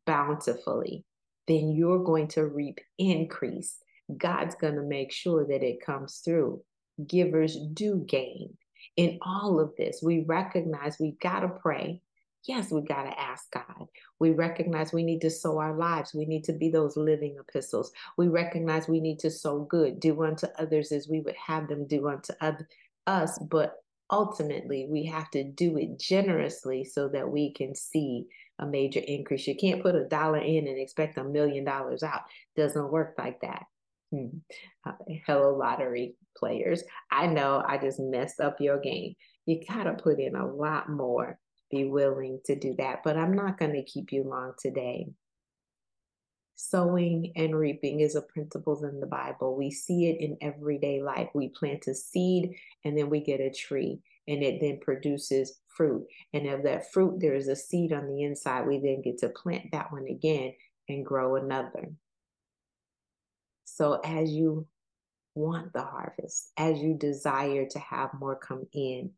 bountifully, 0.05 1.05
then 1.49 1.71
you're 1.71 2.05
going 2.05 2.29
to 2.29 2.47
reap 2.47 2.81
increase. 2.99 3.79
God's 4.17 4.55
going 4.55 4.77
to 4.77 4.83
make 4.83 5.13
sure 5.13 5.47
that 5.47 5.63
it 5.63 5.85
comes 5.85 6.21
through. 6.25 6.63
Givers 7.07 7.57
do 7.73 8.05
gain. 8.07 8.57
In 8.97 9.19
all 9.23 9.61
of 9.61 9.75
this, 9.77 10.01
we 10.03 10.25
recognize 10.27 10.99
we 10.99 11.17
got 11.21 11.41
to 11.41 11.49
pray. 11.49 12.01
Yes, 12.45 12.71
we 12.71 12.83
got 12.83 13.03
to 13.03 13.21
ask 13.21 13.51
God. 13.51 13.89
We 14.21 14.31
recognize 14.31 14.93
we 14.93 15.03
need 15.03 15.21
to 15.23 15.31
sow 15.31 15.59
our 15.59 15.77
lives. 15.77 16.15
We 16.15 16.27
need 16.27 16.45
to 16.45 16.53
be 16.53 16.71
those 16.71 16.97
living 16.97 17.37
epistles. 17.41 17.91
We 18.17 18.29
recognize 18.29 18.87
we 18.87 19.01
need 19.01 19.19
to 19.21 19.31
sow 19.31 19.65
good, 19.65 19.99
do 19.99 20.23
unto 20.23 20.47
others 20.59 20.93
as 20.93 21.09
we 21.09 21.21
would 21.21 21.35
have 21.35 21.69
them 21.69 21.87
do 21.89 22.09
unto 22.09 22.33
us. 23.07 23.39
But 23.39 23.75
ultimately, 24.11 24.87
we 24.89 25.05
have 25.07 25.29
to 25.33 25.43
do 25.43 25.77
it 25.77 25.99
generously 25.99 26.85
so 26.85 27.09
that 27.09 27.29
we 27.29 27.53
can 27.53 27.75
see 27.75 28.27
a 28.59 28.67
major 28.67 29.01
increase. 29.01 29.47
You 29.47 29.57
can't 29.57 29.83
put 29.83 29.97
a 29.97 30.05
dollar 30.05 30.39
in 30.39 30.69
and 30.69 30.79
expect 30.79 31.19
a 31.19 31.25
million 31.25 31.65
dollars 31.65 32.03
out. 32.03 32.23
Doesn't 32.57 32.93
work 32.93 33.15
like 33.19 33.41
that. 33.41 33.67
Hmm. 34.13 34.39
Uh, 34.85 34.93
hello, 35.27 35.57
lottery 35.57 36.15
players. 36.37 36.83
I 37.11 37.27
know 37.27 37.63
I 37.67 37.79
just 37.79 37.99
messed 37.99 38.41
up 38.41 38.61
your 38.61 38.79
game. 38.79 39.15
You 39.47 39.61
got 39.69 39.85
to 39.85 39.95
put 39.95 40.21
in 40.21 40.37
a 40.37 40.47
lot 40.47 40.89
more. 40.89 41.39
Be 41.71 41.85
willing 41.85 42.41
to 42.47 42.55
do 42.55 42.75
that. 42.79 43.03
But 43.03 43.17
I'm 43.17 43.35
not 43.35 43.59
going 43.59 43.73
to 43.73 43.83
keep 43.83 44.13
you 44.13 44.23
long 44.23 44.53
today. 44.59 45.09
Sowing 46.55 47.33
and 47.37 47.55
reaping 47.55 48.01
is 48.01 48.15
a 48.15 48.23
principle 48.23 48.83
in 48.85 49.01
the 49.01 49.07
Bible. 49.07 49.57
We 49.57 49.71
see 49.71 50.07
it 50.07 50.21
in 50.21 50.39
everyday 50.41 51.03
life. 51.03 51.29
We 51.35 51.49
plant 51.49 51.87
a 51.87 51.95
seed 51.95 52.55
and 52.85 52.97
then 52.97 53.11
we 53.11 53.21
get 53.21 53.41
a 53.41 53.51
tree, 53.51 54.01
and 54.27 54.43
it 54.43 54.61
then 54.61 54.79
produces 54.81 55.61
fruit. 55.69 56.07
And 56.33 56.47
of 56.47 56.63
that 56.63 56.91
fruit, 56.93 57.21
there 57.21 57.35
is 57.35 57.49
a 57.49 57.57
seed 57.57 57.93
on 57.93 58.07
the 58.07 58.23
inside. 58.23 58.67
We 58.67 58.79
then 58.79 59.03
get 59.03 59.19
to 59.19 59.29
plant 59.29 59.65
that 59.73 59.93
one 59.93 60.07
again 60.09 60.55
and 60.89 61.05
grow 61.05 61.37
another. 61.37 61.91
So 63.77 64.01
as 64.03 64.33
you 64.33 64.67
want 65.35 65.75
the 65.75 65.83
harvest, 65.83 66.51
as 66.57 66.79
you 66.79 66.95
desire 66.95 67.67
to 67.67 67.79
have 67.79 68.09
more 68.19 68.35
come 68.35 68.67
in, 68.73 69.11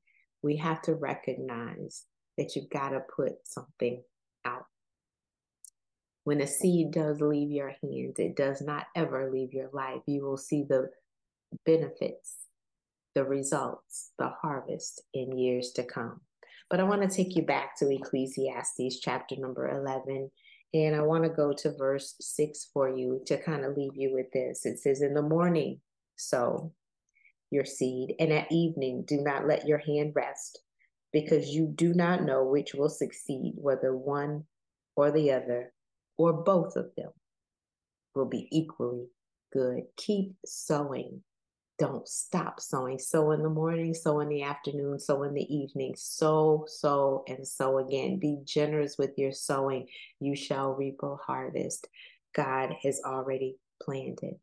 we 0.43 0.57
have 0.57 0.83
to 0.83 0.97
recognize 0.97 2.07
that 2.37 2.57
you've 2.57 2.69
got 2.69 2.89
to 2.89 2.99
put 2.99 3.35
something 3.45 4.03
out. 4.45 4.65
When 6.25 6.41
a 6.41 6.47
seed 6.49 6.91
does 6.91 7.21
leave 7.21 7.53
your 7.53 7.69
hands, 7.69 8.19
it 8.19 8.35
does 8.35 8.61
not 8.61 8.87
ever 8.97 9.31
leave 9.33 9.55
your 9.55 9.71
life. 9.73 10.03
You 10.07 10.25
will 10.25 10.37
see 10.37 10.65
the 10.69 10.91
benefits, 11.65 12.35
the 13.15 13.23
results, 13.23 14.11
the 14.19 14.33
harvest 14.43 15.03
in 15.15 15.39
years 15.39 15.71
to 15.77 15.85
come. 15.85 16.21
But 16.69 16.81
I 16.81 16.83
want 16.83 17.09
to 17.09 17.17
take 17.17 17.37
you 17.37 17.43
back 17.43 17.79
to 17.79 17.95
Ecclesiastes 17.95 18.99
chapter 18.99 19.37
number 19.39 19.69
11. 19.71 20.33
And 20.75 20.95
I 20.95 21.01
want 21.01 21.25
to 21.25 21.31
go 21.31 21.53
to 21.53 21.77
verse 21.77 22.15
6 22.21 22.71
for 22.73 22.89
you 22.89 23.23
to 23.27 23.43
kind 23.43 23.65
of 23.65 23.77
leave 23.77 23.97
you 23.97 24.13
with 24.13 24.31
this. 24.33 24.67
It 24.67 24.79
says, 24.79 25.01
In 25.01 25.15
the 25.15 25.23
morning, 25.23 25.81
sow 26.17 26.73
your 27.51 27.65
seed, 27.65 28.15
and 28.21 28.33
at 28.33 28.53
evening, 28.53 29.05
do 29.07 29.23
not 29.23 29.47
let 29.47 29.67
your 29.67 29.79
hand 29.79 30.13
rest, 30.15 30.61
because 31.13 31.49
you 31.49 31.67
do 31.75 31.95
not 31.95 32.25
know 32.25 32.45
which 32.45 32.75
will 32.75 32.91
succeed, 32.91 33.55
whether 33.57 33.97
one 33.97 34.45
or 34.97 35.11
the 35.11 35.33
other, 35.33 35.73
or 36.19 36.33
both 36.33 36.77
of 36.77 36.91
them 36.97 37.11
will 38.15 38.27
be 38.27 38.49
equally 38.51 39.07
good. 39.53 39.85
Keep 39.97 40.35
sowing 40.45 41.23
don't 41.79 42.09
stop 42.09 42.61
sowing. 42.61 42.99
Sow 42.99 43.31
in 43.31 43.43
the 43.43 43.49
morning, 43.49 43.95
sow 43.95 44.21
in 44.21 44.29
the 44.29 44.43
afternoon, 44.43 44.99
sow 44.99 45.23
in 45.23 45.33
the 45.33 45.55
evening. 45.55 45.95
Sow, 45.97 46.65
sow, 46.67 47.25
and 47.29 47.47
sow 47.47 47.79
again. 47.79 48.19
Be 48.19 48.39
generous 48.45 48.99
with 48.99 49.17
your 49.17 49.33
sowing. 49.33 49.87
You 50.19 50.35
shall 50.35 50.75
reap 50.75 51.01
a 51.03 51.15
harvest. 51.17 51.87
God 52.35 52.75
has 52.83 53.01
already 53.05 53.57
planned 53.81 54.19
it. 54.23 54.39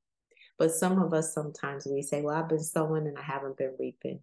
But 0.58 0.72
some 0.72 1.02
of 1.02 1.14
us 1.14 1.34
sometimes 1.34 1.86
we 1.86 2.02
say, 2.02 2.22
Well, 2.22 2.38
I've 2.38 2.50
been 2.50 2.64
sowing 2.64 3.08
and 3.08 3.18
I 3.18 3.22
haven't 3.22 3.58
been 3.58 3.74
reaping. 3.78 4.22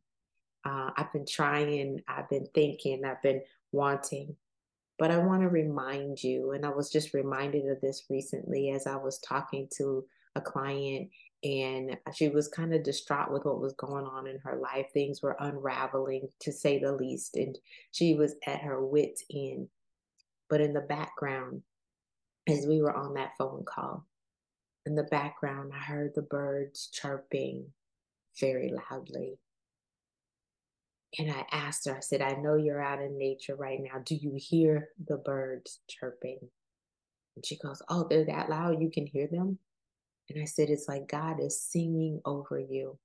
Uh, 0.65 0.91
I've 0.97 1.13
been 1.13 1.27
trying, 1.27 2.01
I've 2.09 2.31
been 2.31 2.47
thinking, 2.55 3.05
I've 3.05 3.23
been 3.23 3.43
wanting. 3.73 4.37
But 4.99 5.11
I 5.11 5.19
want 5.19 5.43
to 5.43 5.49
remind 5.49 6.23
you, 6.23 6.53
and 6.53 6.65
I 6.65 6.69
was 6.69 6.91
just 6.91 7.13
reminded 7.13 7.67
of 7.69 7.81
this 7.81 8.05
recently 8.09 8.71
as 8.71 8.87
I 8.87 8.97
was 8.97 9.19
talking 9.19 9.69
to 9.79 10.05
a 10.37 10.41
client 10.41 11.11
and 11.43 11.97
she 12.15 12.29
was 12.29 12.49
kind 12.49 12.73
of 12.73 12.85
distraught 12.85 13.33
with 13.33 13.45
what 13.45 13.61
was 13.61 13.73
going 13.75 14.05
on 14.05 14.27
in 14.27 14.39
her 14.45 14.57
life. 14.57 14.87
Things 14.93 15.23
were 15.23 15.37
unraveling, 15.41 16.29
to 16.41 16.53
say 16.53 16.79
the 16.79 16.93
least, 16.93 17.37
and 17.37 17.59
she 17.91 18.15
was 18.15 18.37
at 18.47 18.61
her 18.61 18.85
wits' 18.85 19.25
end. 19.33 19.69
But 20.49 20.61
in 20.61 20.73
the 20.73 20.81
background, 20.81 21.63
as 22.49 22.67
we 22.67 22.81
were 22.81 22.95
on 22.95 23.15
that 23.15 23.33
phone 23.39 23.65
call, 23.65 24.07
in 24.87 24.95
the 24.95 25.05
background, 25.05 25.73
I 25.75 25.79
heard 25.79 26.13
the 26.15 26.23
birds 26.23 26.89
chirping 26.93 27.67
very 28.39 28.73
loudly. 28.91 29.39
And 31.19 31.31
I 31.31 31.45
asked 31.53 31.87
her, 31.87 31.97
I 31.97 32.01
said, 32.01 32.23
I 32.23 32.33
know 32.33 32.57
you're 32.57 32.83
out 32.83 33.03
in 33.03 33.19
nature 33.19 33.55
right 33.55 33.79
now. 33.81 34.01
Do 34.05 34.15
you 34.15 34.33
hear 34.37 34.89
the 35.07 35.19
birds 35.19 35.81
chirping? 35.89 36.39
And 37.37 37.45
she 37.45 37.59
goes, 37.59 37.83
Oh, 37.89 38.07
they're 38.09 38.25
that 38.27 38.49
loud. 38.49 38.81
You 38.81 38.91
can 38.91 39.07
hear 39.07 39.27
them? 39.27 39.59
And 40.33 40.43
I 40.43 40.47
said, 40.47 40.71
it's 40.71 40.89
like 40.89 41.09
God 41.09 41.41
is 41.41 41.61
singing 41.61 42.21
over 42.25 42.59
you. 42.59 42.99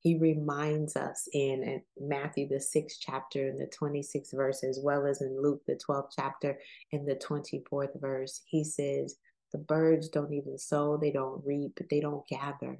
He 0.00 0.18
reminds 0.18 0.96
us 0.96 1.28
in 1.32 1.80
Matthew, 2.00 2.48
the 2.48 2.58
sixth 2.58 2.98
chapter, 3.00 3.48
and 3.48 3.60
the 3.60 3.68
26th 3.68 4.34
verse, 4.34 4.64
as 4.64 4.80
well 4.82 5.06
as 5.06 5.20
in 5.20 5.40
Luke, 5.40 5.62
the 5.68 5.78
12th 5.88 6.10
chapter, 6.18 6.58
and 6.92 7.06
the 7.06 7.14
24th 7.14 8.00
verse. 8.00 8.40
He 8.46 8.64
says, 8.64 9.16
The 9.52 9.58
birds 9.58 10.08
don't 10.08 10.32
even 10.32 10.58
sow, 10.58 10.96
they 10.96 11.12
don't 11.12 11.46
reap, 11.46 11.78
they 11.88 12.00
don't 12.00 12.26
gather, 12.26 12.78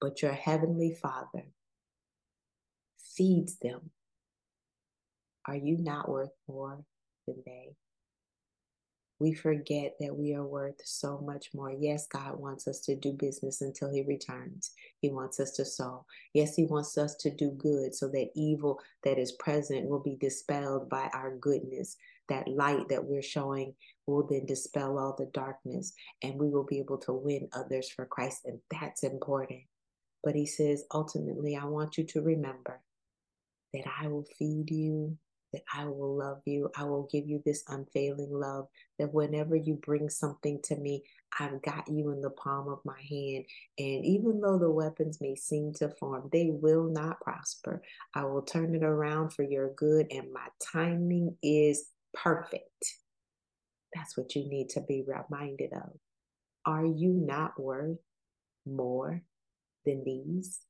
but 0.00 0.20
your 0.20 0.32
heavenly 0.32 0.96
Father 1.00 1.44
feeds 3.14 3.58
them. 3.58 3.90
Are 5.46 5.56
you 5.56 5.78
not 5.78 6.08
worth 6.08 6.32
more 6.48 6.84
than 7.28 7.36
they? 7.46 7.76
We 9.22 9.32
forget 9.32 9.94
that 10.00 10.16
we 10.16 10.34
are 10.34 10.44
worth 10.44 10.80
so 10.84 11.18
much 11.24 11.50
more. 11.54 11.70
Yes, 11.70 12.08
God 12.08 12.40
wants 12.40 12.66
us 12.66 12.80
to 12.80 12.96
do 12.96 13.12
business 13.12 13.60
until 13.60 13.88
He 13.88 14.02
returns. 14.02 14.72
He 15.00 15.10
wants 15.10 15.38
us 15.38 15.52
to 15.52 15.64
sow. 15.64 16.04
Yes, 16.34 16.56
He 16.56 16.64
wants 16.64 16.98
us 16.98 17.14
to 17.20 17.30
do 17.30 17.52
good 17.52 17.94
so 17.94 18.08
that 18.08 18.30
evil 18.34 18.80
that 19.04 19.18
is 19.18 19.32
present 19.32 19.88
will 19.88 20.02
be 20.02 20.16
dispelled 20.20 20.90
by 20.90 21.08
our 21.14 21.36
goodness. 21.36 21.96
That 22.28 22.48
light 22.48 22.88
that 22.88 23.04
we're 23.04 23.22
showing 23.22 23.74
will 24.08 24.26
then 24.26 24.44
dispel 24.44 24.98
all 24.98 25.14
the 25.16 25.30
darkness 25.32 25.92
and 26.22 26.34
we 26.34 26.50
will 26.50 26.64
be 26.64 26.80
able 26.80 26.98
to 26.98 27.12
win 27.12 27.48
others 27.52 27.90
for 27.90 28.06
Christ. 28.06 28.42
And 28.44 28.58
that's 28.72 29.04
important. 29.04 29.60
But 30.24 30.34
He 30.34 30.46
says, 30.46 30.82
ultimately, 30.92 31.56
I 31.56 31.64
want 31.66 31.96
you 31.96 32.04
to 32.04 32.22
remember 32.22 32.80
that 33.72 33.84
I 34.00 34.08
will 34.08 34.26
feed 34.36 34.70
you 34.72 35.16
that 35.52 35.62
I 35.72 35.84
will 35.84 36.16
love 36.16 36.40
you. 36.46 36.70
I 36.76 36.84
will 36.84 37.08
give 37.12 37.26
you 37.26 37.42
this 37.44 37.62
unfailing 37.68 38.32
love. 38.32 38.68
That 38.98 39.12
whenever 39.12 39.56
you 39.56 39.74
bring 39.74 40.08
something 40.08 40.60
to 40.64 40.76
me, 40.76 41.04
I've 41.38 41.62
got 41.62 41.88
you 41.88 42.10
in 42.10 42.20
the 42.20 42.30
palm 42.30 42.68
of 42.68 42.80
my 42.84 43.00
hand. 43.08 43.44
And 43.78 44.04
even 44.04 44.40
though 44.40 44.58
the 44.58 44.70
weapons 44.70 45.18
may 45.20 45.34
seem 45.34 45.72
to 45.74 45.90
form, 45.98 46.28
they 46.32 46.50
will 46.50 46.84
not 46.84 47.20
prosper. 47.20 47.82
I 48.14 48.24
will 48.24 48.42
turn 48.42 48.74
it 48.74 48.82
around 48.82 49.30
for 49.30 49.42
your 49.42 49.72
good, 49.74 50.06
and 50.10 50.32
my 50.32 50.46
timing 50.72 51.36
is 51.42 51.86
perfect. 52.14 52.96
That's 53.94 54.16
what 54.16 54.34
you 54.34 54.48
need 54.48 54.70
to 54.70 54.80
be 54.80 55.04
reminded 55.06 55.72
of. 55.72 55.90
Are 56.64 56.86
you 56.86 57.12
not 57.12 57.60
worth 57.60 57.98
more 58.66 59.22
than 59.84 60.04
these? 60.04 60.60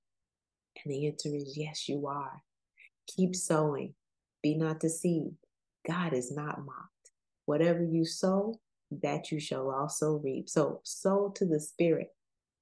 And 0.85 0.93
the 0.93 1.07
answer 1.07 1.29
is 1.35 1.57
yes, 1.57 1.89
you 1.89 2.07
are. 2.07 2.43
Keep 3.09 3.37
sowing 3.37 3.95
be 4.43 4.55
not 4.55 4.81
deceived. 4.81 5.37
God 5.87 6.13
is 6.13 6.31
not 6.31 6.65
mocked. 6.65 7.11
Whatever 7.47 7.83
you 7.83 8.05
sow, 8.05 8.61
that 9.03 9.33
you 9.33 9.41
shall 9.41 9.71
also 9.71 10.17
reap. 10.17 10.49
So 10.49 10.81
sow 10.85 11.33
to 11.37 11.45
the 11.45 11.61
spirit, 11.61 12.09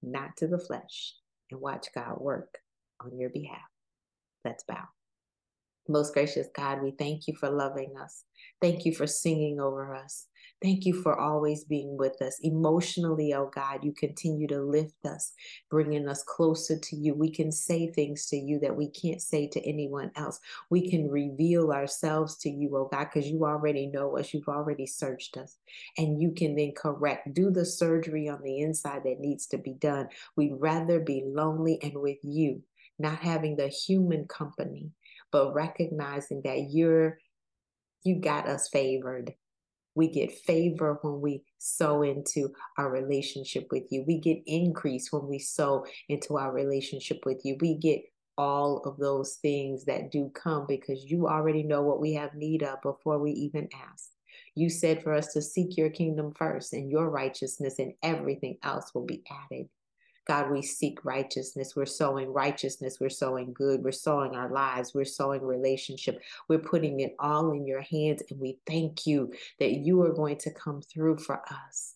not 0.02 0.36
to 0.38 0.46
the 0.46 0.58
flesh, 0.58 1.14
and 1.50 1.60
watch 1.60 1.88
God 1.94 2.20
work 2.20 2.58
on 3.00 3.18
your 3.18 3.30
behalf. 3.30 3.58
Let's 4.44 4.64
bow. 4.64 4.84
Most 5.88 6.14
gracious 6.14 6.46
God, 6.54 6.82
we 6.82 6.92
thank 6.92 7.26
you 7.26 7.34
for 7.34 7.50
loving 7.50 7.94
us. 8.00 8.24
Thank 8.60 8.84
you 8.84 8.94
for 8.94 9.06
singing 9.06 9.60
over 9.60 9.94
us. 9.94 10.26
Thank 10.62 10.84
you 10.84 10.92
for 10.92 11.18
always 11.18 11.64
being 11.64 11.96
with 11.96 12.20
us. 12.20 12.38
Emotionally, 12.42 13.32
oh 13.32 13.50
God, 13.54 13.82
you 13.82 13.92
continue 13.92 14.46
to 14.48 14.60
lift 14.60 15.06
us, 15.06 15.32
bringing 15.70 16.06
us 16.06 16.22
closer 16.22 16.78
to 16.78 16.96
you. 16.96 17.14
We 17.14 17.30
can 17.30 17.50
say 17.50 17.90
things 17.90 18.26
to 18.26 18.36
you 18.36 18.58
that 18.60 18.76
we 18.76 18.90
can't 18.90 19.22
say 19.22 19.48
to 19.48 19.60
anyone 19.66 20.10
else. 20.16 20.38
We 20.68 20.90
can 20.90 21.08
reveal 21.08 21.72
ourselves 21.72 22.36
to 22.38 22.50
you, 22.50 22.76
oh 22.76 22.88
God, 22.92 23.08
because 23.12 23.28
you 23.28 23.46
already 23.46 23.86
know 23.86 24.18
us. 24.18 24.34
You've 24.34 24.48
already 24.48 24.86
searched 24.86 25.38
us. 25.38 25.56
And 25.96 26.20
you 26.20 26.32
can 26.32 26.54
then 26.56 26.72
correct, 26.76 27.32
do 27.32 27.50
the 27.50 27.64
surgery 27.64 28.28
on 28.28 28.42
the 28.42 28.58
inside 28.60 29.04
that 29.04 29.20
needs 29.20 29.46
to 29.48 29.58
be 29.58 29.72
done. 29.72 30.08
We'd 30.36 30.54
rather 30.58 31.00
be 31.00 31.24
lonely 31.26 31.78
and 31.82 31.94
with 31.94 32.18
you, 32.22 32.62
not 32.98 33.20
having 33.20 33.56
the 33.56 33.68
human 33.68 34.26
company, 34.26 34.90
but 35.32 35.54
recognizing 35.54 36.42
that 36.44 36.70
you're 36.70 37.18
you 38.02 38.20
got 38.20 38.48
us 38.48 38.68
favored 38.68 39.34
we 39.94 40.08
get 40.08 40.32
favor 40.32 40.98
when 41.02 41.20
we 41.20 41.42
sow 41.58 42.02
into 42.02 42.52
our 42.78 42.90
relationship 42.90 43.68
with 43.70 43.84
you. 43.90 44.04
We 44.06 44.18
get 44.18 44.42
increase 44.46 45.12
when 45.12 45.26
we 45.26 45.38
sow 45.38 45.84
into 46.08 46.38
our 46.38 46.52
relationship 46.52 47.20
with 47.26 47.44
you. 47.44 47.56
We 47.60 47.74
get 47.74 48.02
all 48.38 48.78
of 48.86 48.96
those 48.96 49.34
things 49.42 49.84
that 49.84 50.10
do 50.10 50.30
come 50.30 50.64
because 50.66 51.04
you 51.04 51.28
already 51.28 51.62
know 51.62 51.82
what 51.82 52.00
we 52.00 52.14
have 52.14 52.34
need 52.34 52.62
of 52.62 52.80
before 52.82 53.18
we 53.18 53.32
even 53.32 53.68
ask. 53.90 54.10
You 54.54 54.70
said 54.70 55.02
for 55.02 55.12
us 55.12 55.32
to 55.34 55.42
seek 55.42 55.76
your 55.76 55.90
kingdom 55.90 56.32
first 56.36 56.72
and 56.72 56.90
your 56.90 57.10
righteousness, 57.10 57.78
and 57.78 57.92
everything 58.02 58.56
else 58.62 58.92
will 58.94 59.04
be 59.04 59.22
added. 59.30 59.68
God, 60.26 60.50
we 60.50 60.62
seek 60.62 61.04
righteousness. 61.04 61.74
We're 61.74 61.86
sowing 61.86 62.32
righteousness. 62.32 62.98
We're 63.00 63.08
sowing 63.08 63.52
good. 63.52 63.82
We're 63.82 63.92
sowing 63.92 64.34
our 64.34 64.50
lives. 64.50 64.94
We're 64.94 65.04
sowing 65.04 65.42
relationship. 65.42 66.20
We're 66.48 66.58
putting 66.58 67.00
it 67.00 67.16
all 67.18 67.52
in 67.52 67.66
your 67.66 67.82
hands. 67.82 68.22
And 68.30 68.38
we 68.38 68.58
thank 68.66 69.06
you 69.06 69.32
that 69.58 69.72
you 69.72 70.02
are 70.02 70.12
going 70.12 70.36
to 70.38 70.50
come 70.50 70.82
through 70.82 71.18
for 71.18 71.42
us. 71.50 71.94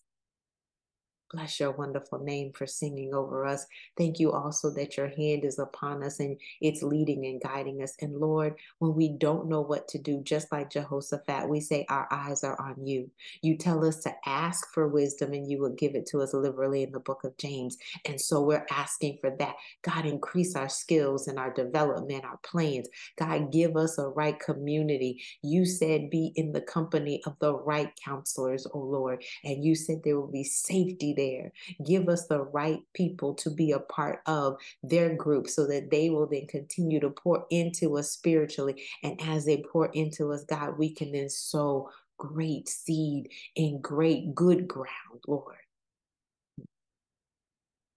Bless 1.31 1.59
your 1.59 1.71
wonderful 1.71 2.19
name 2.19 2.53
for 2.53 2.67
singing 2.67 3.13
over 3.13 3.45
us. 3.45 3.65
Thank 3.97 4.19
you 4.19 4.31
also 4.31 4.69
that 4.75 4.95
your 4.97 5.09
hand 5.09 5.43
is 5.43 5.59
upon 5.59 6.03
us 6.03 6.19
and 6.19 6.37
it's 6.61 6.83
leading 6.83 7.25
and 7.25 7.41
guiding 7.41 7.81
us. 7.81 7.95
And 8.01 8.17
Lord, 8.17 8.55
when 8.79 8.95
we 8.95 9.09
don't 9.09 9.49
know 9.49 9.61
what 9.61 9.87
to 9.89 9.97
do, 9.97 10.21
just 10.23 10.51
like 10.51 10.69
Jehoshaphat, 10.71 11.49
we 11.49 11.61
say 11.61 11.85
our 11.89 12.07
eyes 12.11 12.43
are 12.43 12.59
on 12.61 12.85
you. 12.85 13.09
You 13.41 13.57
tell 13.57 13.83
us 13.85 14.01
to 14.03 14.13
ask 14.25 14.73
for 14.73 14.87
wisdom 14.87 15.33
and 15.33 15.49
you 15.49 15.59
will 15.59 15.73
give 15.75 15.95
it 15.95 16.05
to 16.07 16.21
us 16.21 16.33
liberally 16.33 16.83
in 16.83 16.91
the 16.91 16.99
book 16.99 17.23
of 17.23 17.37
James. 17.37 17.77
And 18.05 18.21
so 18.21 18.41
we're 18.41 18.65
asking 18.71 19.17
for 19.19 19.35
that. 19.39 19.55
God, 19.81 20.05
increase 20.05 20.55
our 20.55 20.69
skills 20.69 21.27
and 21.27 21.39
our 21.39 21.53
development, 21.53 22.23
our 22.23 22.39
plans. 22.43 22.87
God, 23.17 23.51
give 23.51 23.75
us 23.77 23.97
a 23.97 24.09
right 24.09 24.39
community. 24.39 25.23
You 25.41 25.65
said 25.65 26.11
be 26.11 26.33
in 26.35 26.51
the 26.51 26.61
company 26.61 27.21
of 27.25 27.37
the 27.39 27.55
right 27.55 27.91
counselors, 28.03 28.67
oh 28.73 28.79
Lord. 28.79 29.23
And 29.43 29.63
you 29.63 29.75
said 29.75 30.01
there 30.03 30.19
will 30.19 30.31
be 30.31 30.43
safety 30.43 31.14
there. 31.15 31.51
Give 31.85 32.09
us 32.09 32.27
the 32.27 32.41
right 32.41 32.79
people 32.93 33.33
to 33.35 33.49
be 33.49 33.71
a 33.71 33.79
part 33.79 34.19
of 34.25 34.57
their 34.83 35.15
group 35.15 35.49
so 35.49 35.65
that 35.67 35.89
they 35.91 36.09
will 36.09 36.27
then 36.27 36.47
continue 36.47 36.99
to 36.99 37.09
pour 37.09 37.45
into 37.49 37.97
us 37.97 38.11
spiritually. 38.11 38.83
And 39.03 39.19
as 39.21 39.45
they 39.45 39.63
pour 39.71 39.87
into 39.87 40.31
us, 40.31 40.43
God, 40.43 40.77
we 40.77 40.93
can 40.93 41.11
then 41.11 41.29
sow 41.29 41.89
great 42.17 42.69
seed 42.69 43.29
in 43.55 43.81
great 43.81 44.33
good 44.35 44.67
ground, 44.67 45.23
Lord. 45.27 45.57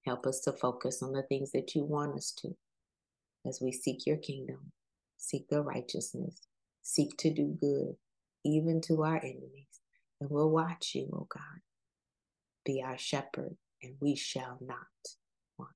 Help 0.05 0.27
us 0.27 0.41
to 0.41 0.53
focus 0.53 1.03
on 1.03 1.13
the 1.13 1.23
things 1.23 1.53
that 1.53 1.75
you 1.75 1.85
want 1.85 2.17
us 2.17 2.33
to 2.39 2.57
as 3.47 3.61
we 3.61 3.73
seek 3.73 4.07
your 4.07 4.17
kingdom, 4.17 4.73
seek 5.17 5.49
the 5.49 5.63
righteousness, 5.63 6.41
seek 6.83 7.17
to 7.19 7.33
do 7.33 7.57
good, 7.61 7.95
even 8.45 8.81
to 8.83 9.03
our 9.03 9.19
enemies. 9.19 9.81
And 10.21 10.31
we'll 10.31 10.51
watch 10.51 10.95
you, 10.95 11.09
oh 11.13 11.27
God, 11.31 11.61
be 12.69 12.83
our 12.83 12.99
shepherd, 12.99 13.57
and 13.83 13.95
we 13.99 14.15
shall 14.15 14.59
not 14.61 14.77
want. 15.59 15.71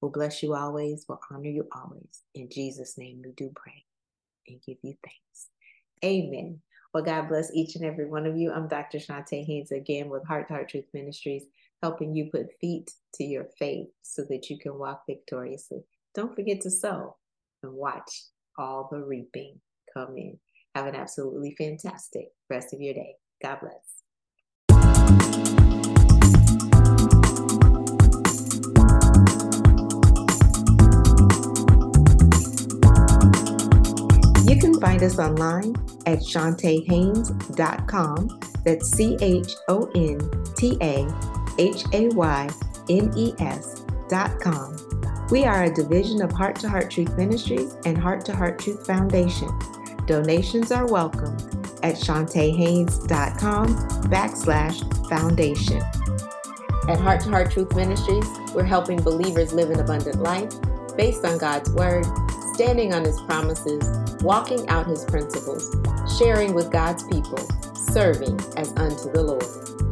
We'll 0.00 0.10
bless 0.10 0.42
you 0.42 0.54
always, 0.54 1.04
we'll 1.06 1.20
honor 1.30 1.50
you 1.50 1.68
always. 1.76 2.22
In 2.34 2.48
Jesus' 2.50 2.96
name 2.96 3.20
we 3.22 3.32
do 3.32 3.52
pray 3.54 3.84
and 4.48 4.60
give 4.66 4.78
you 4.82 4.94
thanks. 5.04 5.48
Amen. 6.02 6.60
Well, 6.92 7.04
God 7.04 7.28
bless 7.28 7.52
each 7.52 7.76
and 7.76 7.84
every 7.84 8.06
one 8.06 8.24
of 8.24 8.36
you. 8.36 8.50
I'm 8.50 8.66
Dr. 8.66 8.98
Chonta 8.98 9.44
Haynes 9.44 9.72
again 9.72 10.08
with 10.08 10.26
Heart 10.26 10.48
to 10.48 10.54
Heart 10.54 10.70
Truth 10.70 10.86
Ministries, 10.94 11.44
helping 11.82 12.14
you 12.14 12.30
put 12.32 12.58
feet 12.60 12.90
to 13.14 13.24
your 13.24 13.46
faith 13.58 13.88
so 14.00 14.24
that 14.30 14.48
you 14.48 14.58
can 14.58 14.78
walk 14.78 15.02
victoriously. 15.06 15.82
Don't 16.14 16.34
forget 16.34 16.62
to 16.62 16.70
sow 16.70 17.16
and 17.62 17.74
watch 17.74 18.24
all 18.56 18.88
the 18.90 19.00
reaping 19.00 19.60
come 19.92 20.16
in. 20.16 20.38
Have 20.74 20.86
an 20.86 20.94
absolutely 20.94 21.54
fantastic 21.58 22.28
rest 22.48 22.72
of 22.72 22.80
your 22.80 22.94
day. 22.94 23.16
God 23.42 23.58
bless. 23.60 25.43
Us 35.04 35.18
online 35.18 35.74
at 36.06 36.18
ChontaHaynes.com. 36.18 38.40
That's 38.64 38.90
C 38.90 39.16
H 39.20 39.52
O 39.68 39.90
N 39.94 40.18
T 40.56 40.76
A 40.80 41.06
H 41.58 41.84
A 41.92 42.08
Y 42.08 42.48
N 42.88 43.12
E 43.16 43.34
S.com. 43.38 44.76
We 45.30 45.44
are 45.44 45.62
a 45.64 45.72
division 45.72 46.20
of 46.22 46.32
Heart 46.32 46.56
to 46.60 46.68
Heart 46.68 46.90
Truth 46.90 47.16
Ministries 47.16 47.76
and 47.86 47.96
Heart 47.96 48.26
to 48.26 48.36
Heart 48.36 48.58
Truth 48.58 48.86
Foundation. 48.86 49.48
Donations 50.06 50.70
are 50.70 50.86
welcome 50.86 51.34
at 51.82 51.94
ChontaHaynes.com 51.94 53.68
backslash 54.08 55.08
foundation. 55.08 55.82
At 56.88 57.00
Heart 57.00 57.22
to 57.22 57.30
Heart 57.30 57.52
Truth 57.52 57.74
Ministries, 57.74 58.26
we're 58.54 58.64
helping 58.64 59.00
believers 59.00 59.54
live 59.54 59.70
an 59.70 59.80
abundant 59.80 60.20
life 60.20 60.52
based 60.96 61.24
on 61.24 61.38
God's 61.38 61.70
Word, 61.70 62.04
standing 62.52 62.92
on 62.92 63.04
His 63.04 63.18
promises, 63.22 63.82
walking 64.24 64.66
out 64.70 64.86
His 64.86 65.04
principles, 65.04 65.76
sharing 66.18 66.54
with 66.54 66.72
God's 66.72 67.02
people, 67.04 67.38
serving 67.74 68.40
as 68.56 68.72
unto 68.76 69.12
the 69.12 69.22
Lord. 69.22 69.83